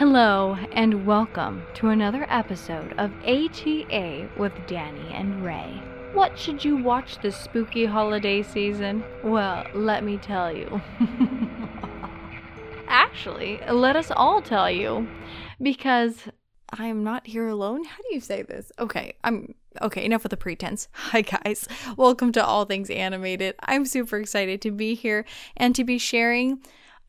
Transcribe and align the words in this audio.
Hello, 0.00 0.56
and 0.72 1.04
welcome 1.04 1.62
to 1.74 1.88
another 1.88 2.24
episode 2.30 2.94
of 2.96 3.12
ATA 3.22 4.30
with 4.38 4.54
Danny 4.66 5.12
and 5.12 5.44
Ray. 5.44 5.78
What 6.14 6.38
should 6.38 6.64
you 6.64 6.78
watch 6.78 7.18
this 7.18 7.36
spooky 7.36 7.84
holiday 7.84 8.42
season? 8.42 9.04
Well, 9.22 9.66
let 9.74 10.02
me 10.02 10.16
tell 10.16 10.56
you. 10.56 10.80
Actually, 12.88 13.60
let 13.70 13.94
us 13.94 14.10
all 14.10 14.40
tell 14.40 14.70
you. 14.70 15.06
Because 15.60 16.28
I 16.70 16.86
am 16.86 17.04
not 17.04 17.26
here 17.26 17.48
alone. 17.48 17.84
How 17.84 17.98
do 17.98 18.14
you 18.14 18.20
say 18.20 18.40
this? 18.40 18.72
Okay, 18.78 19.12
I'm 19.22 19.54
okay, 19.82 20.02
enough 20.02 20.22
with 20.22 20.30
the 20.30 20.38
pretense. 20.38 20.88
Hi, 20.92 21.20
guys. 21.20 21.68
Welcome 21.98 22.32
to 22.32 22.42
All 22.42 22.64
Things 22.64 22.88
Animated. 22.88 23.54
I'm 23.64 23.84
super 23.84 24.16
excited 24.16 24.62
to 24.62 24.70
be 24.70 24.94
here 24.94 25.26
and 25.58 25.74
to 25.74 25.84
be 25.84 25.98
sharing 25.98 26.62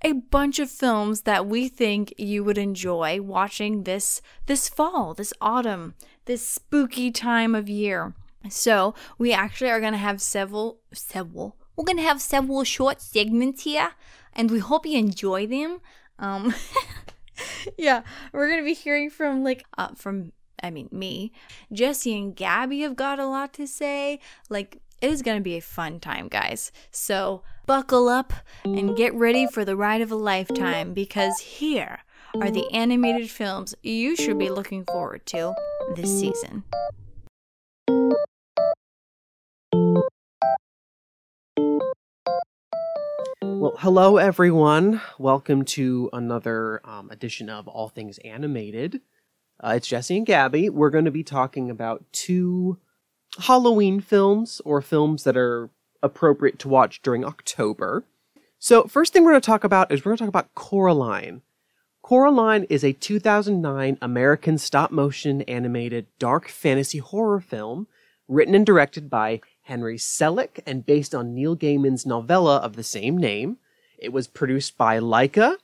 a 0.04 0.14
bunch 0.14 0.60
of 0.60 0.70
films 0.70 1.22
that 1.22 1.46
we 1.46 1.68
think 1.68 2.14
you 2.18 2.44
would 2.44 2.58
enjoy 2.58 3.22
watching 3.22 3.84
this 3.84 4.22
this 4.46 4.68
fall, 4.68 5.14
this 5.14 5.34
autumn, 5.42 5.96
this 6.26 6.46
spooky 6.46 7.12
time 7.12 7.56
of 7.56 7.70
year. 7.70 8.14
So, 8.50 8.96
we 9.20 9.32
actually 9.34 9.70
are 9.70 9.80
going 9.80 9.94
to 9.94 10.00
have 10.00 10.22
several 10.22 10.80
several 10.94 11.56
we're 11.76 11.86
going 11.86 11.98
to 11.98 12.04
have 12.04 12.22
several 12.22 12.64
short 12.64 13.02
segments 13.02 13.64
here 13.64 13.92
and 14.34 14.52
we 14.52 14.60
hope 14.60 14.86
you 14.86 14.98
enjoy 14.98 15.48
them. 15.48 15.80
Um 16.20 16.54
yeah, 17.78 18.02
we're 18.32 18.48
going 18.48 18.60
to 18.60 18.66
be 18.66 18.74
hearing 18.74 19.10
from 19.10 19.44
like 19.44 19.66
uh 19.78 19.90
from 19.96 20.32
I 20.62 20.70
mean 20.70 20.90
me. 20.92 21.32
Jesse 21.72 22.18
and 22.18 22.36
Gabby 22.36 22.82
have 22.82 22.96
got 22.96 23.20
a 23.20 23.26
lot 23.26 23.54
to 23.54 23.68
say. 23.68 24.20
Like 24.50 24.80
it 25.02 25.10
is 25.10 25.24
going 25.24 25.38
to 25.38 25.44
be 25.44 25.58
a 25.58 25.62
fun 25.62 26.00
time, 26.00 26.28
guys. 26.28 26.72
So, 26.92 27.42
buckle 27.66 28.08
up 28.08 28.34
and 28.64 28.96
get 28.96 29.14
ready 29.16 29.48
for 29.48 29.66
the 29.66 29.76
ride 29.76 30.02
of 30.02 30.12
a 30.12 30.16
lifetime 30.16 30.94
because 30.94 31.40
here 31.40 32.00
are 32.40 32.52
the 32.52 32.72
animated 32.72 33.30
films 33.30 33.74
you 33.82 34.16
should 34.16 34.38
be 34.38 34.50
looking 34.50 34.86
forward 34.86 35.26
to 35.26 35.54
this 35.96 36.20
season. 36.20 36.64
Well, 43.44 43.76
hello 43.80 44.18
everyone. 44.18 45.02
Welcome 45.18 45.66
to 45.66 46.10
another 46.14 46.80
um, 46.84 47.10
edition 47.10 47.50
of 47.50 47.68
All 47.68 47.90
Things 47.90 48.20
Animated. 48.20 49.02
Uh, 49.64 49.74
it's 49.78 49.88
Jesse 49.88 50.18
and 50.18 50.26
Gabby. 50.26 50.70
We're 50.70 50.90
going 50.92 51.06
to 51.06 51.12
be 51.12 51.24
talking 51.24 51.70
about 51.72 52.06
two 52.12 52.78
Halloween 53.40 54.00
films 54.00 54.62
or 54.66 54.82
films 54.82 55.24
that 55.24 55.38
are 55.38 55.70
appropriate 56.04 56.60
to 56.60 56.70
watch 56.70 57.02
during 57.02 57.24
October. 57.24 58.04
So, 58.60 58.84
first 58.84 59.14
thing 59.14 59.24
we're 59.24 59.32
going 59.32 59.42
to 59.42 59.46
talk 59.46 59.64
about 59.64 59.92
is 59.92 60.06
we're 60.06 60.12
going 60.12 60.18
to 60.18 60.24
talk 60.26 60.30
about 60.30 60.56
Coraline. 60.56 61.42
Coraline 62.02 62.66
is 62.66 62.84
a 62.84 62.94
2009 62.94 63.98
American 64.02 64.58
stop 64.58 64.92
motion 64.92 65.42
animated 65.44 66.08
dark 66.20 66.48
fantasy 66.48 66.98
horror 66.98 67.40
film 67.40 67.88
written 68.28 68.56
and 68.56 68.66
directed 68.66 69.10
by 69.10 69.42
Henry 69.64 69.98
Selick 69.98 70.60
and 70.66 70.86
based 70.86 71.14
on 71.14 71.34
Neil 71.34 71.56
Gaiman's 71.56 72.06
novella 72.06 72.58
of 72.58 72.76
the 72.76 72.84
same 72.84 73.18
name. 73.18 73.58
It 73.98 74.12
was 74.12 74.28
produced 74.28 74.78
by 74.78 75.00
Laika. 75.00 75.58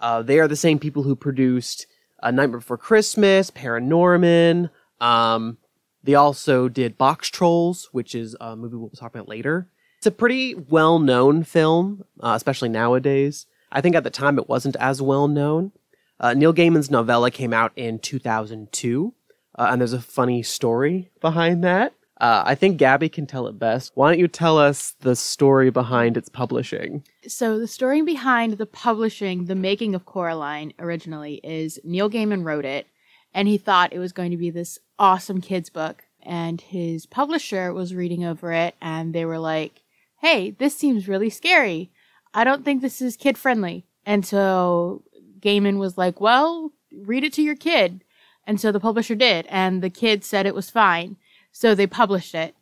Uh, 0.00 0.22
they 0.22 0.38
are 0.38 0.48
the 0.48 0.56
same 0.56 0.78
people 0.78 1.02
who 1.02 1.14
produced 1.14 1.86
A 2.22 2.32
Nightmare 2.32 2.58
Before 2.58 2.78
Christmas, 2.78 3.50
Paranorman. 3.50 4.70
Um, 5.00 5.58
they 6.06 6.14
also 6.14 6.68
did 6.68 6.96
Box 6.96 7.28
Trolls, 7.28 7.88
which 7.90 8.14
is 8.14 8.36
a 8.40 8.54
movie 8.54 8.76
we'll 8.76 8.90
talk 8.90 9.12
about 9.14 9.28
later. 9.28 9.68
It's 9.98 10.06
a 10.06 10.12
pretty 10.12 10.54
well 10.54 11.00
known 11.00 11.42
film, 11.42 12.04
uh, 12.20 12.32
especially 12.36 12.68
nowadays. 12.68 13.46
I 13.72 13.80
think 13.80 13.96
at 13.96 14.04
the 14.04 14.10
time 14.10 14.38
it 14.38 14.48
wasn't 14.48 14.76
as 14.76 15.02
well 15.02 15.26
known. 15.26 15.72
Uh, 16.20 16.32
Neil 16.32 16.54
Gaiman's 16.54 16.90
novella 16.90 17.30
came 17.30 17.52
out 17.52 17.72
in 17.74 17.98
2002, 17.98 19.14
uh, 19.58 19.66
and 19.68 19.80
there's 19.80 19.92
a 19.92 20.00
funny 20.00 20.42
story 20.44 21.10
behind 21.20 21.64
that. 21.64 21.92
Uh, 22.18 22.42
I 22.46 22.54
think 22.54 22.78
Gabby 22.78 23.08
can 23.08 23.26
tell 23.26 23.48
it 23.48 23.58
best. 23.58 23.92
Why 23.94 24.10
don't 24.10 24.20
you 24.20 24.28
tell 24.28 24.58
us 24.58 24.94
the 25.00 25.16
story 25.16 25.70
behind 25.70 26.16
its 26.16 26.28
publishing? 26.28 27.04
So 27.26 27.58
the 27.58 27.66
story 27.66 28.00
behind 28.00 28.54
the 28.54 28.64
publishing, 28.64 29.46
the 29.46 29.54
making 29.54 29.94
of 29.94 30.06
Coraline 30.06 30.72
originally 30.78 31.40
is 31.44 31.78
Neil 31.84 32.08
Gaiman 32.08 32.44
wrote 32.44 32.64
it 32.64 32.86
and 33.36 33.46
he 33.46 33.58
thought 33.58 33.92
it 33.92 33.98
was 33.98 34.14
going 34.14 34.30
to 34.30 34.36
be 34.38 34.48
this 34.48 34.78
awesome 34.98 35.42
kids 35.42 35.68
book 35.68 36.06
and 36.22 36.62
his 36.62 37.04
publisher 37.04 37.70
was 37.72 37.94
reading 37.94 38.24
over 38.24 38.50
it 38.50 38.74
and 38.80 39.14
they 39.14 39.26
were 39.26 39.38
like, 39.38 39.82
"Hey, 40.22 40.52
this 40.52 40.74
seems 40.74 41.06
really 41.06 41.28
scary. 41.28 41.90
I 42.32 42.44
don't 42.44 42.64
think 42.64 42.80
this 42.80 43.02
is 43.02 43.16
kid 43.16 43.36
friendly." 43.36 43.84
And 44.06 44.24
so 44.24 45.02
Gaiman 45.38 45.76
was 45.76 45.98
like, 45.98 46.18
"Well, 46.18 46.72
read 46.90 47.24
it 47.24 47.34
to 47.34 47.42
your 47.42 47.54
kid." 47.54 48.02
And 48.46 48.58
so 48.58 48.72
the 48.72 48.80
publisher 48.80 49.14
did 49.14 49.46
and 49.50 49.82
the 49.82 49.90
kid 49.90 50.24
said 50.24 50.46
it 50.46 50.54
was 50.54 50.70
fine. 50.70 51.16
So 51.52 51.74
they 51.74 51.86
published 51.86 52.34
it. 52.34 52.54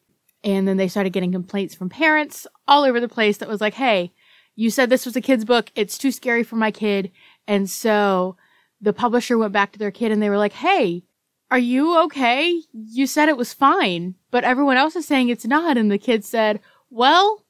And 0.42 0.66
then 0.66 0.76
they 0.76 0.88
started 0.88 1.12
getting 1.12 1.32
complaints 1.32 1.74
from 1.74 1.88
parents 1.88 2.46
all 2.66 2.82
over 2.82 3.00
the 3.00 3.08
place 3.08 3.38
that 3.38 3.48
was 3.48 3.60
like, 3.60 3.74
hey, 3.74 4.12
you 4.56 4.70
said 4.70 4.90
this 4.90 5.06
was 5.06 5.16
a 5.16 5.20
kid's 5.20 5.44
book. 5.44 5.70
It's 5.74 5.96
too 5.98 6.10
scary 6.10 6.42
for 6.42 6.56
my 6.56 6.70
kid. 6.70 7.10
And 7.46 7.68
so 7.70 8.36
the 8.84 8.92
publisher 8.92 9.38
went 9.38 9.52
back 9.52 9.72
to 9.72 9.78
their 9.78 9.90
kid 9.90 10.12
and 10.12 10.22
they 10.22 10.30
were 10.30 10.38
like, 10.38 10.52
hey, 10.52 11.04
are 11.50 11.58
you 11.58 11.98
okay? 12.04 12.62
You 12.72 13.06
said 13.06 13.28
it 13.28 13.36
was 13.36 13.52
fine, 13.52 14.14
but 14.30 14.44
everyone 14.44 14.76
else 14.76 14.96
is 14.96 15.06
saying 15.06 15.28
it's 15.28 15.46
not. 15.46 15.76
And 15.76 15.90
the 15.90 15.98
kid 15.98 16.24
said, 16.24 16.60
well, 16.90 17.44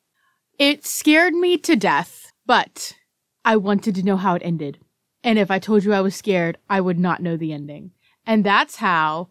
it 0.58 0.86
scared 0.86 1.34
me 1.34 1.58
to 1.58 1.76
death, 1.76 2.32
but 2.46 2.96
I 3.44 3.56
wanted 3.56 3.94
to 3.96 4.02
know 4.02 4.16
how 4.16 4.34
it 4.34 4.42
ended. 4.44 4.78
And 5.22 5.38
if 5.38 5.50
I 5.50 5.58
told 5.58 5.84
you 5.84 5.92
I 5.92 6.00
was 6.00 6.14
scared, 6.14 6.58
I 6.68 6.80
would 6.80 6.98
not 6.98 7.22
know 7.22 7.36
the 7.36 7.52
ending. 7.52 7.92
And 8.26 8.44
that's 8.44 8.76
how 8.76 9.28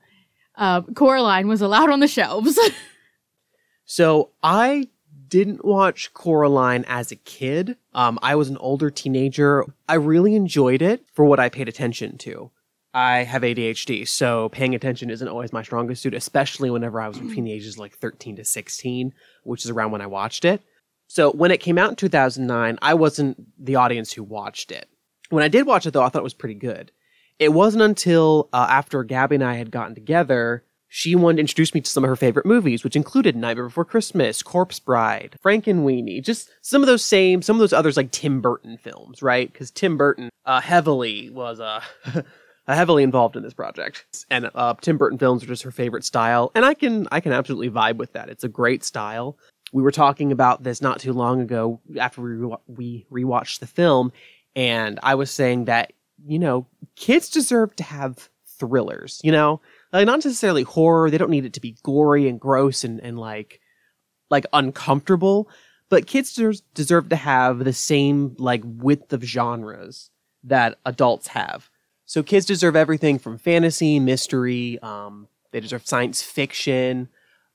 uh, 0.56 0.82
Coraline 0.82 1.48
was 1.48 1.62
allowed 1.62 1.90
on 1.90 2.00
the 2.00 2.08
shelves. 2.08 2.60
So 3.86 4.32
I 4.42 4.88
didn't 5.34 5.66
watch 5.66 6.14
Coraline 6.14 6.86
as 6.88 7.12
a 7.12 7.16
kid. 7.16 7.76
Um, 7.96 8.20
I 8.22 8.36
was 8.36 8.50
an 8.50 8.58
older 8.58 8.92
teenager. 8.92 9.66
I 9.90 9.96
really 9.96 10.36
enjoyed 10.36 10.84
it 10.84 11.04
for 11.12 11.26
what 11.26 11.40
I 11.40 11.50
paid 11.50 11.68
attention 11.68 12.20
to. 12.20 12.52
I 12.94 13.24
have 13.24 13.42
ADHD, 13.42 14.08
so 14.08 14.50
paying 14.50 14.76
attention 14.76 15.10
isn't 15.10 15.28
always 15.28 15.52
my 15.52 15.64
strongest 15.64 16.04
suit, 16.04 16.14
especially 16.14 16.70
whenever 16.70 17.02
I 17.02 17.08
was 17.08 17.18
between 17.18 17.46
the 17.46 17.52
ages 17.52 17.80
like 17.80 17.98
13 17.98 18.36
to 18.36 18.46
16, 18.46 19.12
which 19.44 19.66
is 19.66 19.72
around 19.72 19.90
when 19.90 20.02
I 20.02 20.06
watched 20.06 20.46
it. 20.46 20.62
So 21.08 21.32
when 21.32 21.50
it 21.50 21.62
came 21.62 21.80
out 21.80 21.90
in 21.90 21.96
2009, 21.96 22.78
I 22.80 22.94
wasn't 22.94 23.44
the 23.58 23.78
audience 23.78 24.14
who 24.14 24.22
watched 24.22 24.72
it. 24.72 24.88
When 25.32 25.44
I 25.44 25.48
did 25.48 25.66
watch 25.66 25.88
it, 25.88 25.94
though, 25.94 26.04
I 26.04 26.10
thought 26.10 26.20
it 26.20 26.24
was 26.24 26.36
pretty 26.36 26.54
good. 26.54 26.92
It 27.40 27.54
wasn't 27.54 27.82
until 27.82 28.50
uh, 28.54 28.68
after 28.70 29.04
Gabby 29.04 29.34
and 29.38 29.44
I 29.44 29.56
had 29.56 29.72
gotten 29.72 29.96
together, 29.96 30.64
she 30.96 31.16
wanted 31.16 31.38
to 31.38 31.40
introduce 31.40 31.74
me 31.74 31.82
to 31.82 31.90
some 31.90 32.04
of 32.04 32.08
her 32.08 32.16
favorite 32.16 32.46
movies, 32.46 32.84
which 32.84 32.96
included 32.96 33.36
Nightmare 33.36 33.66
Before 33.66 33.84
Christmas, 33.84 34.44
Corpse 34.44 34.80
Bride, 34.80 35.36
Frankenweenie, 35.44 36.24
just 36.24 36.52
some 36.62 36.84
of 36.84 36.88
those 36.88 37.04
same, 37.04 37.42
some 37.42 37.56
of 37.56 37.60
those 37.62 37.74
others 37.74 37.98
like 37.98 38.12
Tim 38.12 38.42
Burton 38.42 38.78
films, 38.78 39.24
right? 39.24 39.52
Because 39.52 39.72
Tim 39.72 39.98
Burton 39.98 40.30
uh, 40.46 40.62
heavily 40.62 41.32
was 41.32 41.60
uh, 41.60 41.82
heavily 42.68 43.02
involved 43.02 43.36
in 43.36 43.42
this 43.42 43.56
project, 43.56 44.06
and 44.30 44.52
uh, 44.54 44.76
Tim 44.82 45.00
Burton 45.00 45.18
films 45.18 45.44
are 45.44 45.48
just 45.48 45.64
her 45.64 45.72
favorite 45.72 46.06
style, 46.06 46.52
and 46.54 46.64
I 46.64 46.76
can 46.76 47.08
I 47.12 47.22
can 47.22 47.32
absolutely 47.32 47.72
vibe 47.72 47.98
with 47.98 48.14
that. 48.14 48.30
It's 48.30 48.44
a 48.44 48.50
great 48.50 48.84
style. 48.84 49.36
We 49.72 49.82
were 49.82 49.92
talking 49.92 50.32
about 50.32 50.62
this 50.62 50.80
not 50.80 51.00
too 51.00 51.14
long 51.14 51.42
ago 51.42 51.82
after 52.00 52.22
we 52.22 52.34
re- 52.34 52.58
we 52.68 53.06
rewatched 53.12 53.62
the 53.62 53.68
film, 53.68 54.12
and 54.56 55.00
I 55.02 55.16
was 55.16 55.32
saying 55.32 55.66
that 55.66 55.94
you 56.24 56.38
know 56.38 56.68
kids 56.96 57.32
deserve 57.32 57.76
to 57.78 57.84
have 57.84 58.30
thrillers, 58.46 59.22
you 59.24 59.32
know 59.32 59.60
like 59.94 60.08
not 60.08 60.26
necessarily 60.26 60.64
horror. 60.64 61.10
They 61.10 61.18
don't 61.18 61.30
need 61.30 61.46
it 61.46 61.54
to 61.54 61.62
be 61.62 61.78
gory 61.84 62.28
and 62.28 62.40
gross 62.40 62.84
and, 62.84 63.00
and 63.00 63.18
like 63.18 63.60
like 64.30 64.46
uncomfortable. 64.52 65.50
But 65.90 66.08
kids 66.08 66.40
deserve 66.74 67.10
to 67.10 67.16
have 67.16 67.60
the 67.60 67.74
same 67.74 68.36
like 68.40 68.64
width 68.66 69.14
of 69.14 69.24
genres 69.24 70.10
that 70.44 70.80
adults 70.86 71.28
have. 71.28 71.70
So 72.06 72.24
kids 72.24 72.46
deserve 72.46 72.76
everything 72.76 73.20
from 73.20 73.38
fantasy, 73.38 74.00
mystery. 74.00 74.80
Um, 74.82 75.28
they 75.52 75.60
deserve 75.60 75.88
science 75.88 76.22
fiction, 76.22 77.10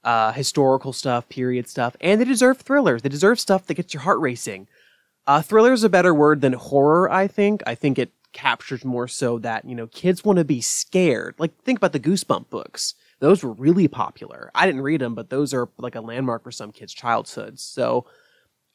uh, 0.05 0.32
historical 0.32 0.93
stuff, 0.93 1.29
period 1.29 1.69
stuff, 1.69 1.96
and 2.00 2.20
they 2.20 2.25
deserve 2.25 2.58
thrillers. 2.58 3.02
They 3.02 3.08
deserve 3.08 3.41
stuff 3.41 3.67
that 3.67 3.75
gets 3.75 3.93
your 3.93 4.02
heart 4.02 4.20
racing. 4.20 4.69
Uh, 5.26 5.43
thriller 5.43 5.73
is 5.73 5.84
a 5.84 5.88
better 5.88 6.14
word 6.14 6.41
than 6.41 6.52
horror. 6.55 7.11
I 7.11 7.26
think. 7.26 7.62
I 7.67 7.75
think 7.75 7.99
it 7.99 8.12
captures 8.33 8.85
more 8.85 9.09
so 9.09 9.39
that, 9.39 9.65
you 9.65 9.75
know, 9.75 9.87
kids 9.87 10.25
want 10.25 10.39
to 10.39 10.45
be 10.45 10.61
scared. 10.61 11.35
Like, 11.39 11.57
think 11.63 11.79
about 11.79 11.93
the 11.93 12.01
Goosebump 12.01 12.51
books. 12.51 12.95
Those 13.21 13.43
were 13.43 13.53
really 13.53 13.89
popular. 13.89 14.51
I 14.55 14.67
didn't 14.67 14.83
read 14.83 15.01
them, 15.01 15.15
but 15.15 15.31
those 15.31 15.53
are 15.53 15.69
like 15.79 15.95
a 15.95 16.01
landmark 16.01 16.45
for 16.45 16.53
some 16.53 16.73
kids' 16.73 16.95
childhoods. 16.95 17.63
So 17.63 18.07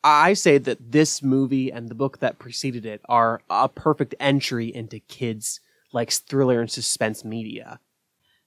I 0.04 0.34
say 0.34 0.58
that 0.58 0.92
this 0.92 1.24
movie 1.24 1.72
and 1.72 1.88
the 1.88 1.96
book 1.96 2.20
that 2.20 2.40
preceded 2.40 2.86
it 2.86 3.02
are 3.08 3.42
a 3.50 3.70
perfect 3.70 4.16
entry 4.20 4.74
into 4.74 5.00
kids' 5.00 5.62
like 5.94 6.12
thriller 6.12 6.60
and 6.60 6.72
suspense 6.72 7.24
media. 7.24 7.80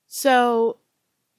so 0.08 0.76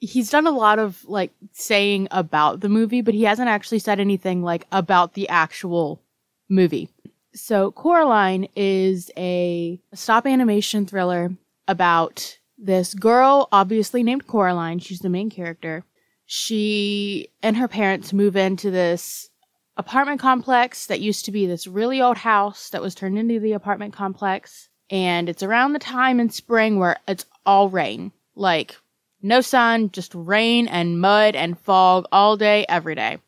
he's 0.00 0.30
done 0.30 0.46
a 0.46 0.52
lot 0.52 0.78
of 0.78 1.04
like 1.06 1.32
saying 1.52 2.08
about 2.10 2.60
the 2.60 2.68
movie, 2.68 3.00
but 3.00 3.14
he 3.14 3.24
hasn't 3.24 3.48
actually 3.48 3.78
said 3.78 4.00
anything 4.00 4.42
like 4.42 4.66
about 4.72 5.14
the 5.14 5.28
actual 5.28 6.00
movie. 6.48 6.88
So, 7.34 7.70
Coraline 7.72 8.48
is 8.56 9.10
a 9.16 9.80
stop 9.92 10.26
animation 10.26 10.86
thriller 10.86 11.30
about 11.66 12.38
this 12.56 12.94
girl, 12.94 13.48
obviously 13.52 14.02
named 14.02 14.26
Coraline. 14.26 14.78
She's 14.78 15.00
the 15.00 15.08
main 15.08 15.30
character. 15.30 15.84
She 16.26 17.28
and 17.42 17.56
her 17.56 17.68
parents 17.68 18.12
move 18.12 18.36
into 18.36 18.70
this 18.70 19.30
apartment 19.76 20.20
complex 20.20 20.86
that 20.86 21.00
used 21.00 21.24
to 21.24 21.32
be 21.32 21.46
this 21.46 21.66
really 21.66 22.02
old 22.02 22.18
house 22.18 22.68
that 22.70 22.82
was 22.82 22.94
turned 22.94 23.18
into 23.18 23.38
the 23.38 23.52
apartment 23.52 23.94
complex. 23.94 24.68
And 24.90 25.28
it's 25.28 25.42
around 25.42 25.72
the 25.72 25.78
time 25.78 26.18
in 26.18 26.30
spring 26.30 26.78
where 26.78 26.96
it's 27.06 27.26
all 27.46 27.68
rain. 27.68 28.12
Like, 28.34 28.76
no 29.22 29.40
sun, 29.40 29.90
just 29.90 30.14
rain 30.14 30.66
and 30.66 31.00
mud 31.00 31.36
and 31.36 31.58
fog 31.58 32.06
all 32.10 32.36
day, 32.36 32.66
every 32.68 32.94
day. 32.94 33.18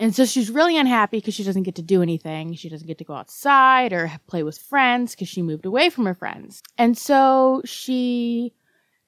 And 0.00 0.14
so 0.14 0.24
she's 0.24 0.50
really 0.50 0.76
unhappy 0.76 1.18
because 1.18 1.34
she 1.34 1.44
doesn't 1.44 1.62
get 1.62 1.76
to 1.76 1.82
do 1.82 2.02
anything. 2.02 2.54
She 2.54 2.68
doesn't 2.68 2.86
get 2.86 2.98
to 2.98 3.04
go 3.04 3.14
outside 3.14 3.92
or 3.92 4.10
play 4.26 4.42
with 4.42 4.58
friends 4.58 5.14
because 5.14 5.28
she 5.28 5.42
moved 5.42 5.66
away 5.66 5.88
from 5.90 6.04
her 6.06 6.14
friends. 6.14 6.62
And 6.76 6.98
so 6.98 7.62
she 7.64 8.52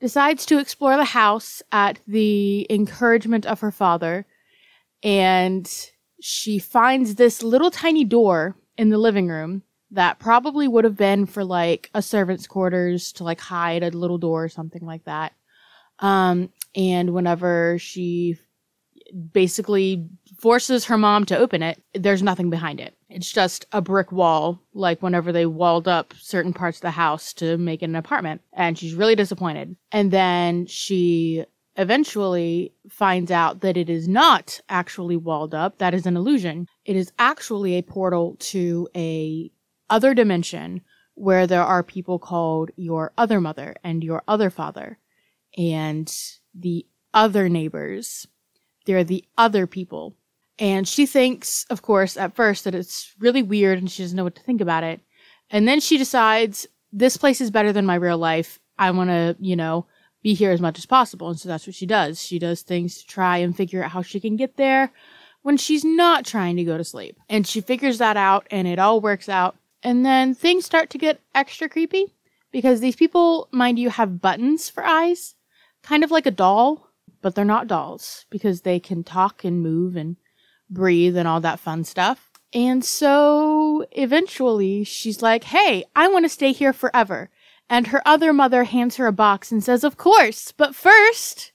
decides 0.01 0.47
to 0.47 0.59
explore 0.59 0.97
the 0.97 1.05
house 1.05 1.63
at 1.73 1.99
the 2.07 2.67
encouragement 2.71 3.47
of 3.47 3.61
her 3.61 3.73
father. 3.73 4.27
And 5.03 5.69
she 6.21 6.59
finds 6.59 7.17
this 7.17 7.43
little 7.43 7.71
tiny 7.71 8.05
door 8.05 8.57
in 8.79 8.91
the 8.91 8.99
living 8.99 9.29
room 9.29 9.63
that 9.91 10.19
probably 10.19 10.69
would 10.69 10.85
have 10.85 10.97
been 10.97 11.27
for 11.27 11.45
like 11.45 11.91
a 11.95 12.03
servant's 12.03 12.47
quarters 12.47 13.13
to 13.13 13.25
like 13.25 13.41
hide 13.41 13.83
a 13.83 13.91
little 13.91 14.19
door 14.19 14.45
or 14.45 14.49
something 14.49 14.85
like 14.85 15.05
that. 15.05 15.33
Um, 15.99 16.51
and 16.75 17.15
whenever 17.15 17.79
she 17.79 18.39
basically 19.33 20.09
forces 20.39 20.85
her 20.87 20.99
mom 20.99 21.25
to 21.27 21.39
open 21.39 21.63
it, 21.63 21.83
there's 21.95 22.23
nothing 22.23 22.51
behind 22.51 22.81
it. 22.81 22.95
It's 23.09 23.31
just 23.31 23.67
a 23.73 23.81
brick 23.81 24.13
wall, 24.13 24.61
like 24.75 25.03
whenever 25.03 25.33
they 25.33 25.47
walled 25.47 25.89
up 25.89 26.15
certain 26.19 26.53
parts 26.53 26.79
of 26.79 26.83
the 26.83 26.91
house 26.91 27.33
to 27.35 27.57
make 27.57 27.83
it 27.83 27.87
an 27.87 27.97
apartment. 27.97 28.43
And 28.53 28.79
she's 28.79 28.95
really 28.95 29.15
disappointed. 29.15 29.77
And 29.93 30.11
then 30.11 30.67
she 30.67 31.45
eventually 31.77 32.73
finds 32.89 33.31
out 33.31 33.61
that 33.61 33.77
it 33.77 33.89
is 33.89 34.09
not 34.09 34.61
actually 34.69 35.17
walled 35.17 35.55
up. 35.55 35.79
That 35.79 35.95
is 35.95 36.07
an 36.07 36.17
illusion. 36.17 36.67
It 36.85 36.97
is 36.97 37.13
actually 37.19 37.75
a 37.75 37.83
portal 37.83 38.37
to 38.41 38.89
a 38.97 39.51
other 39.89 40.15
dimension 40.15 40.83
where 41.15 41.47
there 41.47 41.63
are 41.63 41.83
people 41.83 42.19
called 42.19 42.71
your 42.77 43.13
other 43.17 43.41
mother 43.41 43.75
and 43.83 44.03
your 44.03 44.23
other 44.29 44.51
father 44.51 44.99
and 45.57 46.13
the 46.55 46.87
other 47.15 47.49
neighbors. 47.49 48.27
They're 48.85 49.05
the 49.05 49.25
other 49.39 49.67
people 49.67 50.15
and 50.59 50.89
she 50.89 51.07
thinks, 51.07 51.67
of 51.71 51.83
course, 51.83 52.17
at 52.17 52.35
first 52.35 52.65
that 52.65 52.75
it's 52.75 53.15
really 53.19 53.43
weird 53.43 53.79
and 53.79 53.91
she 53.91 54.03
doesn't 54.03 54.17
know 54.17 54.25
what 54.25 54.35
to 54.37 54.43
think 54.43 54.61
about 54.61 54.85
it. 54.85 55.01
And 55.51 55.69
then 55.69 55.81
she 55.81 55.99
decides, 55.99 56.67
this 56.93 57.17
place 57.17 57.41
is 57.41 57.51
better 57.51 57.73
than 57.73 57.87
my 57.87 57.95
real 57.95 58.19
life. 58.19 58.59
I 58.79 58.91
want 58.91 59.11
to, 59.11 59.37
you 59.39 59.57
know, 59.57 59.87
be 60.23 60.35
here 60.35 60.51
as 60.51 60.61
much 60.61 60.79
as 60.79 60.87
possible. 60.87 61.29
And 61.29 61.39
so 61.39 61.49
that's 61.49 61.67
what 61.67 61.77
she 61.77 61.87
does. 61.87 62.23
She 62.23 62.39
does 62.39 62.63
things 62.63 62.99
to 62.99 63.07
try 63.07 63.39
and 63.39 63.57
figure 63.57 63.83
out 63.85 63.91
how 63.91 64.03
she 64.03 64.19
can 64.19 64.37
get 64.37 64.57
there 64.57 64.93
when 65.43 65.57
she's 65.57 65.85
not 65.85 66.25
trying 66.25 66.57
to 66.57 66.65
go 66.65 66.77
to 66.77 66.85
sleep. 66.85 67.17
And 67.29 67.47
she 67.47 67.61
figures 67.61 67.99
that 67.99 68.17
out 68.17 68.47
and 68.51 68.67
it 68.67 68.79
all 68.79 69.01
works 69.01 69.29
out. 69.29 69.57
And 69.83 70.05
then 70.05 70.35
things 70.35 70.65
start 70.65 70.91
to 70.91 70.99
get 70.99 71.21
extra 71.35 71.69
creepy 71.69 72.13
because 72.51 72.81
these 72.81 72.97
people, 72.97 73.49
mind 73.53 73.79
you, 73.79 73.91
have 73.91 74.21
buttons 74.21 74.69
for 74.69 74.85
eyes, 74.85 75.35
kind 75.83 76.03
of 76.03 76.11
like 76.11 76.27
a 76.27 76.31
doll, 76.31 76.91
but 77.23 77.35
they're 77.35 77.45
not 77.45 77.69
dolls 77.69 78.25
because 78.31 78.63
they 78.63 78.81
can 78.81 79.05
talk 79.05 79.45
and 79.45 79.63
move 79.63 79.97
and 79.97 80.17
breathe 80.71 81.17
and 81.17 81.27
all 81.29 81.41
that 81.41 81.61
fun 81.61 81.85
stuff. 81.85 82.31
And 82.53 82.85
so 82.85 83.85
eventually 83.93 84.85
she's 84.85 85.23
like, 85.23 85.45
Hey, 85.45 85.85
I 85.95 86.09
want 86.09 86.25
to 86.25 86.29
stay 86.29 86.53
here 86.53 86.73
forever. 86.73 87.31
And 87.69 87.89
her 87.89 88.03
other 88.07 88.33
mother 88.33 88.65
hands 88.65 88.97
her 88.97 89.07
a 89.07 89.13
box 89.13 89.51
and 89.51 89.63
says, 89.63 89.85
Of 89.85 89.97
course, 89.97 90.53
but 90.53 90.75
first, 90.75 91.53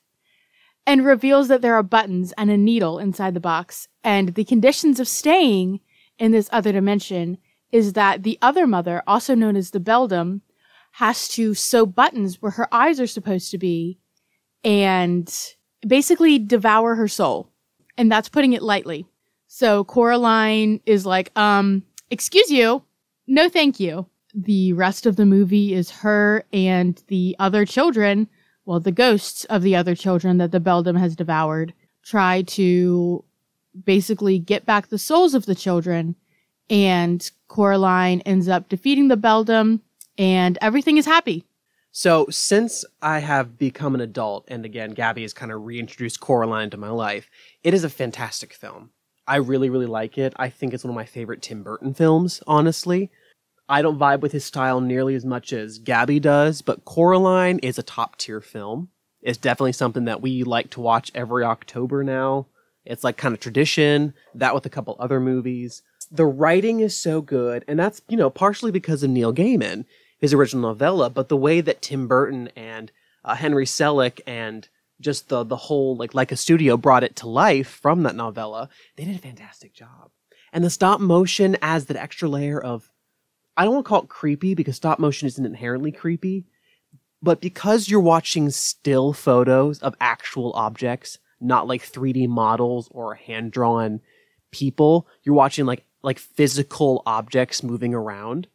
and 0.85 1.05
reveals 1.05 1.47
that 1.47 1.61
there 1.61 1.75
are 1.75 1.83
buttons 1.83 2.33
and 2.37 2.49
a 2.49 2.57
needle 2.57 2.99
inside 2.99 3.33
the 3.33 3.39
box. 3.39 3.87
And 4.03 4.35
the 4.35 4.43
conditions 4.43 4.99
of 4.99 5.07
staying 5.07 5.79
in 6.17 6.31
this 6.31 6.49
other 6.51 6.71
dimension 6.71 7.37
is 7.71 7.93
that 7.93 8.23
the 8.23 8.37
other 8.41 8.67
mother, 8.67 9.01
also 9.07 9.33
known 9.33 9.55
as 9.55 9.71
the 9.71 9.79
Beldam, 9.79 10.41
has 10.93 11.27
to 11.29 11.53
sew 11.53 11.85
buttons 11.85 12.41
where 12.41 12.51
her 12.51 12.67
eyes 12.73 12.99
are 12.99 13.07
supposed 13.07 13.51
to 13.51 13.57
be 13.57 13.97
and 14.63 15.33
basically 15.87 16.37
devour 16.37 16.95
her 16.95 17.07
soul 17.07 17.50
and 17.97 18.11
that's 18.11 18.29
putting 18.29 18.53
it 18.53 18.61
lightly. 18.63 19.05
So 19.47 19.83
Coraline 19.83 20.79
is 20.85 21.05
like, 21.05 21.31
um, 21.37 21.83
excuse 22.09 22.49
you. 22.49 22.83
No, 23.27 23.49
thank 23.49 23.79
you. 23.79 24.07
The 24.33 24.73
rest 24.73 25.05
of 25.05 25.17
the 25.17 25.25
movie 25.25 25.73
is 25.73 25.91
her 25.91 26.45
and 26.53 27.01
the 27.07 27.35
other 27.37 27.65
children, 27.65 28.29
well, 28.65 28.79
the 28.79 28.91
ghosts 28.91 29.43
of 29.45 29.61
the 29.61 29.75
other 29.75 29.95
children 29.95 30.37
that 30.37 30.51
the 30.51 30.59
Beldam 30.59 30.95
has 30.95 31.15
devoured, 31.15 31.73
try 32.03 32.43
to 32.43 33.23
basically 33.83 34.39
get 34.39 34.65
back 34.65 34.87
the 34.87 34.97
souls 34.97 35.33
of 35.33 35.45
the 35.45 35.55
children. 35.55 36.15
And 36.69 37.29
Coraline 37.49 38.21
ends 38.21 38.47
up 38.47 38.69
defeating 38.69 39.09
the 39.09 39.17
Beldam 39.17 39.81
and 40.17 40.57
everything 40.61 40.97
is 40.97 41.05
happy. 41.05 41.45
So, 41.93 42.25
since 42.29 42.85
I 43.01 43.19
have 43.19 43.57
become 43.57 43.95
an 43.95 44.01
adult, 44.01 44.45
and 44.47 44.63
again, 44.63 44.91
Gabby 44.91 45.23
has 45.23 45.33
kind 45.33 45.51
of 45.51 45.65
reintroduced 45.65 46.21
Coraline 46.21 46.69
to 46.69 46.77
my 46.77 46.89
life, 46.89 47.29
it 47.63 47.73
is 47.73 47.83
a 47.83 47.89
fantastic 47.89 48.53
film. 48.53 48.91
I 49.27 49.35
really, 49.35 49.69
really 49.69 49.87
like 49.87 50.17
it. 50.17 50.33
I 50.37 50.49
think 50.49 50.73
it's 50.73 50.85
one 50.85 50.91
of 50.91 50.95
my 50.95 51.05
favorite 51.05 51.41
Tim 51.41 51.63
Burton 51.63 51.93
films, 51.93 52.41
honestly. 52.47 53.11
I 53.67 53.81
don't 53.81 53.99
vibe 53.99 54.21
with 54.21 54.31
his 54.31 54.45
style 54.45 54.79
nearly 54.79 55.15
as 55.15 55.25
much 55.25 55.51
as 55.51 55.79
Gabby 55.79 56.19
does, 56.19 56.61
but 56.61 56.85
Coraline 56.85 57.59
is 57.59 57.77
a 57.77 57.83
top 57.83 58.17
tier 58.17 58.39
film. 58.39 58.89
It's 59.21 59.37
definitely 59.37 59.73
something 59.73 60.05
that 60.05 60.21
we 60.21 60.43
like 60.43 60.69
to 60.71 60.81
watch 60.81 61.11
every 61.13 61.43
October 61.43 62.03
now. 62.03 62.47
It's 62.85 63.03
like 63.03 63.17
kind 63.17 63.33
of 63.33 63.41
tradition, 63.41 64.13
that 64.33 64.55
with 64.55 64.65
a 64.65 64.69
couple 64.69 64.95
other 64.97 65.19
movies. 65.19 65.83
The 66.09 66.25
writing 66.25 66.79
is 66.79 66.95
so 66.95 67.21
good, 67.21 67.65
and 67.67 67.77
that's, 67.77 68.01
you 68.07 68.17
know, 68.17 68.29
partially 68.29 68.71
because 68.71 69.03
of 69.03 69.09
Neil 69.09 69.33
Gaiman 69.33 69.85
his 70.21 70.33
original 70.33 70.69
novella, 70.69 71.09
but 71.09 71.27
the 71.27 71.35
way 71.35 71.59
that 71.59 71.81
Tim 71.81 72.07
Burton 72.07 72.49
and 72.55 72.91
uh, 73.25 73.35
Henry 73.35 73.65
Selick 73.65 74.21
and 74.25 74.69
just 75.01 75.29
the 75.29 75.43
the 75.43 75.57
whole 75.57 75.97
like 75.97 76.13
like 76.13 76.31
a 76.31 76.37
studio 76.37 76.77
brought 76.77 77.03
it 77.03 77.15
to 77.17 77.27
life 77.27 77.67
from 77.67 78.03
that 78.03 78.15
novella, 78.15 78.69
they 78.95 79.03
did 79.03 79.15
a 79.15 79.19
fantastic 79.19 79.73
job. 79.73 80.11
And 80.53 80.63
the 80.63 80.69
stop 80.69 80.99
motion 80.99 81.57
adds 81.61 81.85
that 81.85 81.97
extra 81.97 82.29
layer 82.29 82.61
of 82.61 82.91
I 83.57 83.65
don't 83.65 83.73
want 83.73 83.85
to 83.85 83.89
call 83.89 84.03
it 84.03 84.09
creepy 84.09 84.53
because 84.53 84.75
stop 84.75 84.99
motion 84.99 85.27
isn't 85.27 85.45
inherently 85.45 85.91
creepy, 85.91 86.45
but 87.21 87.41
because 87.41 87.89
you're 87.89 87.99
watching 87.99 88.49
still 88.51 89.13
photos 89.13 89.79
of 89.79 89.95
actual 89.99 90.53
objects, 90.53 91.17
not 91.39 91.67
like 91.67 91.81
3D 91.81 92.27
models 92.27 92.87
or 92.91 93.15
hand 93.15 93.51
drawn 93.51 94.01
people, 94.51 95.07
you're 95.23 95.35
watching 95.35 95.65
like 95.65 95.83
like 96.03 96.19
physical 96.19 97.01
objects 97.07 97.63
moving 97.63 97.93
around 97.95 98.47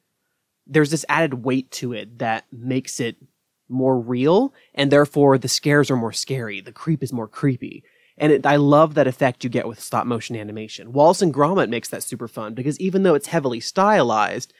there's 0.66 0.90
this 0.90 1.04
added 1.08 1.44
weight 1.44 1.70
to 1.73 1.92
it 1.92 2.18
that 2.18 2.44
makes 2.52 3.00
it 3.00 3.16
more 3.68 3.99
real, 3.99 4.54
and 4.75 4.90
therefore 4.90 5.38
the 5.38 5.49
scares 5.49 5.90
are 5.90 5.96
more 5.96 6.12
scary. 6.12 6.61
The 6.61 6.73
creep 6.73 7.02
is 7.02 7.12
more 7.12 7.28
creepy. 7.28 7.85
And 8.18 8.32
it, 8.32 8.46
I 8.46 8.56
love 8.56 8.94
that 8.94 9.06
effect 9.06 9.44
you 9.44 9.50
get 9.50 9.68
with 9.68 9.80
stop 9.80 10.06
motion 10.06 10.37
animation. 10.37 10.92
Wallace 10.92 11.23
and 11.23 11.35
Gromit 11.35 11.68
makes 11.68 11.88
that 11.88 12.02
super 12.02 12.28
fun 12.28 12.54
because 12.54 12.78
even 12.80 13.02
though 13.02 13.14
it's 13.14 13.26
heavily 13.26 13.61
stylized, 13.61 14.52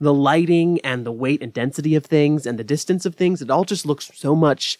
the 0.00 0.14
lighting 0.14 0.80
and 0.80 1.04
the 1.04 1.12
weight 1.12 1.42
and 1.42 1.52
density 1.52 1.94
of 1.94 2.06
things 2.06 2.46
and 2.46 2.58
the 2.58 2.64
distance 2.64 3.04
of 3.04 3.14
things, 3.14 3.42
it 3.42 3.50
all 3.50 3.64
just 3.64 3.86
looks 3.86 4.10
so 4.14 4.34
much 4.34 4.78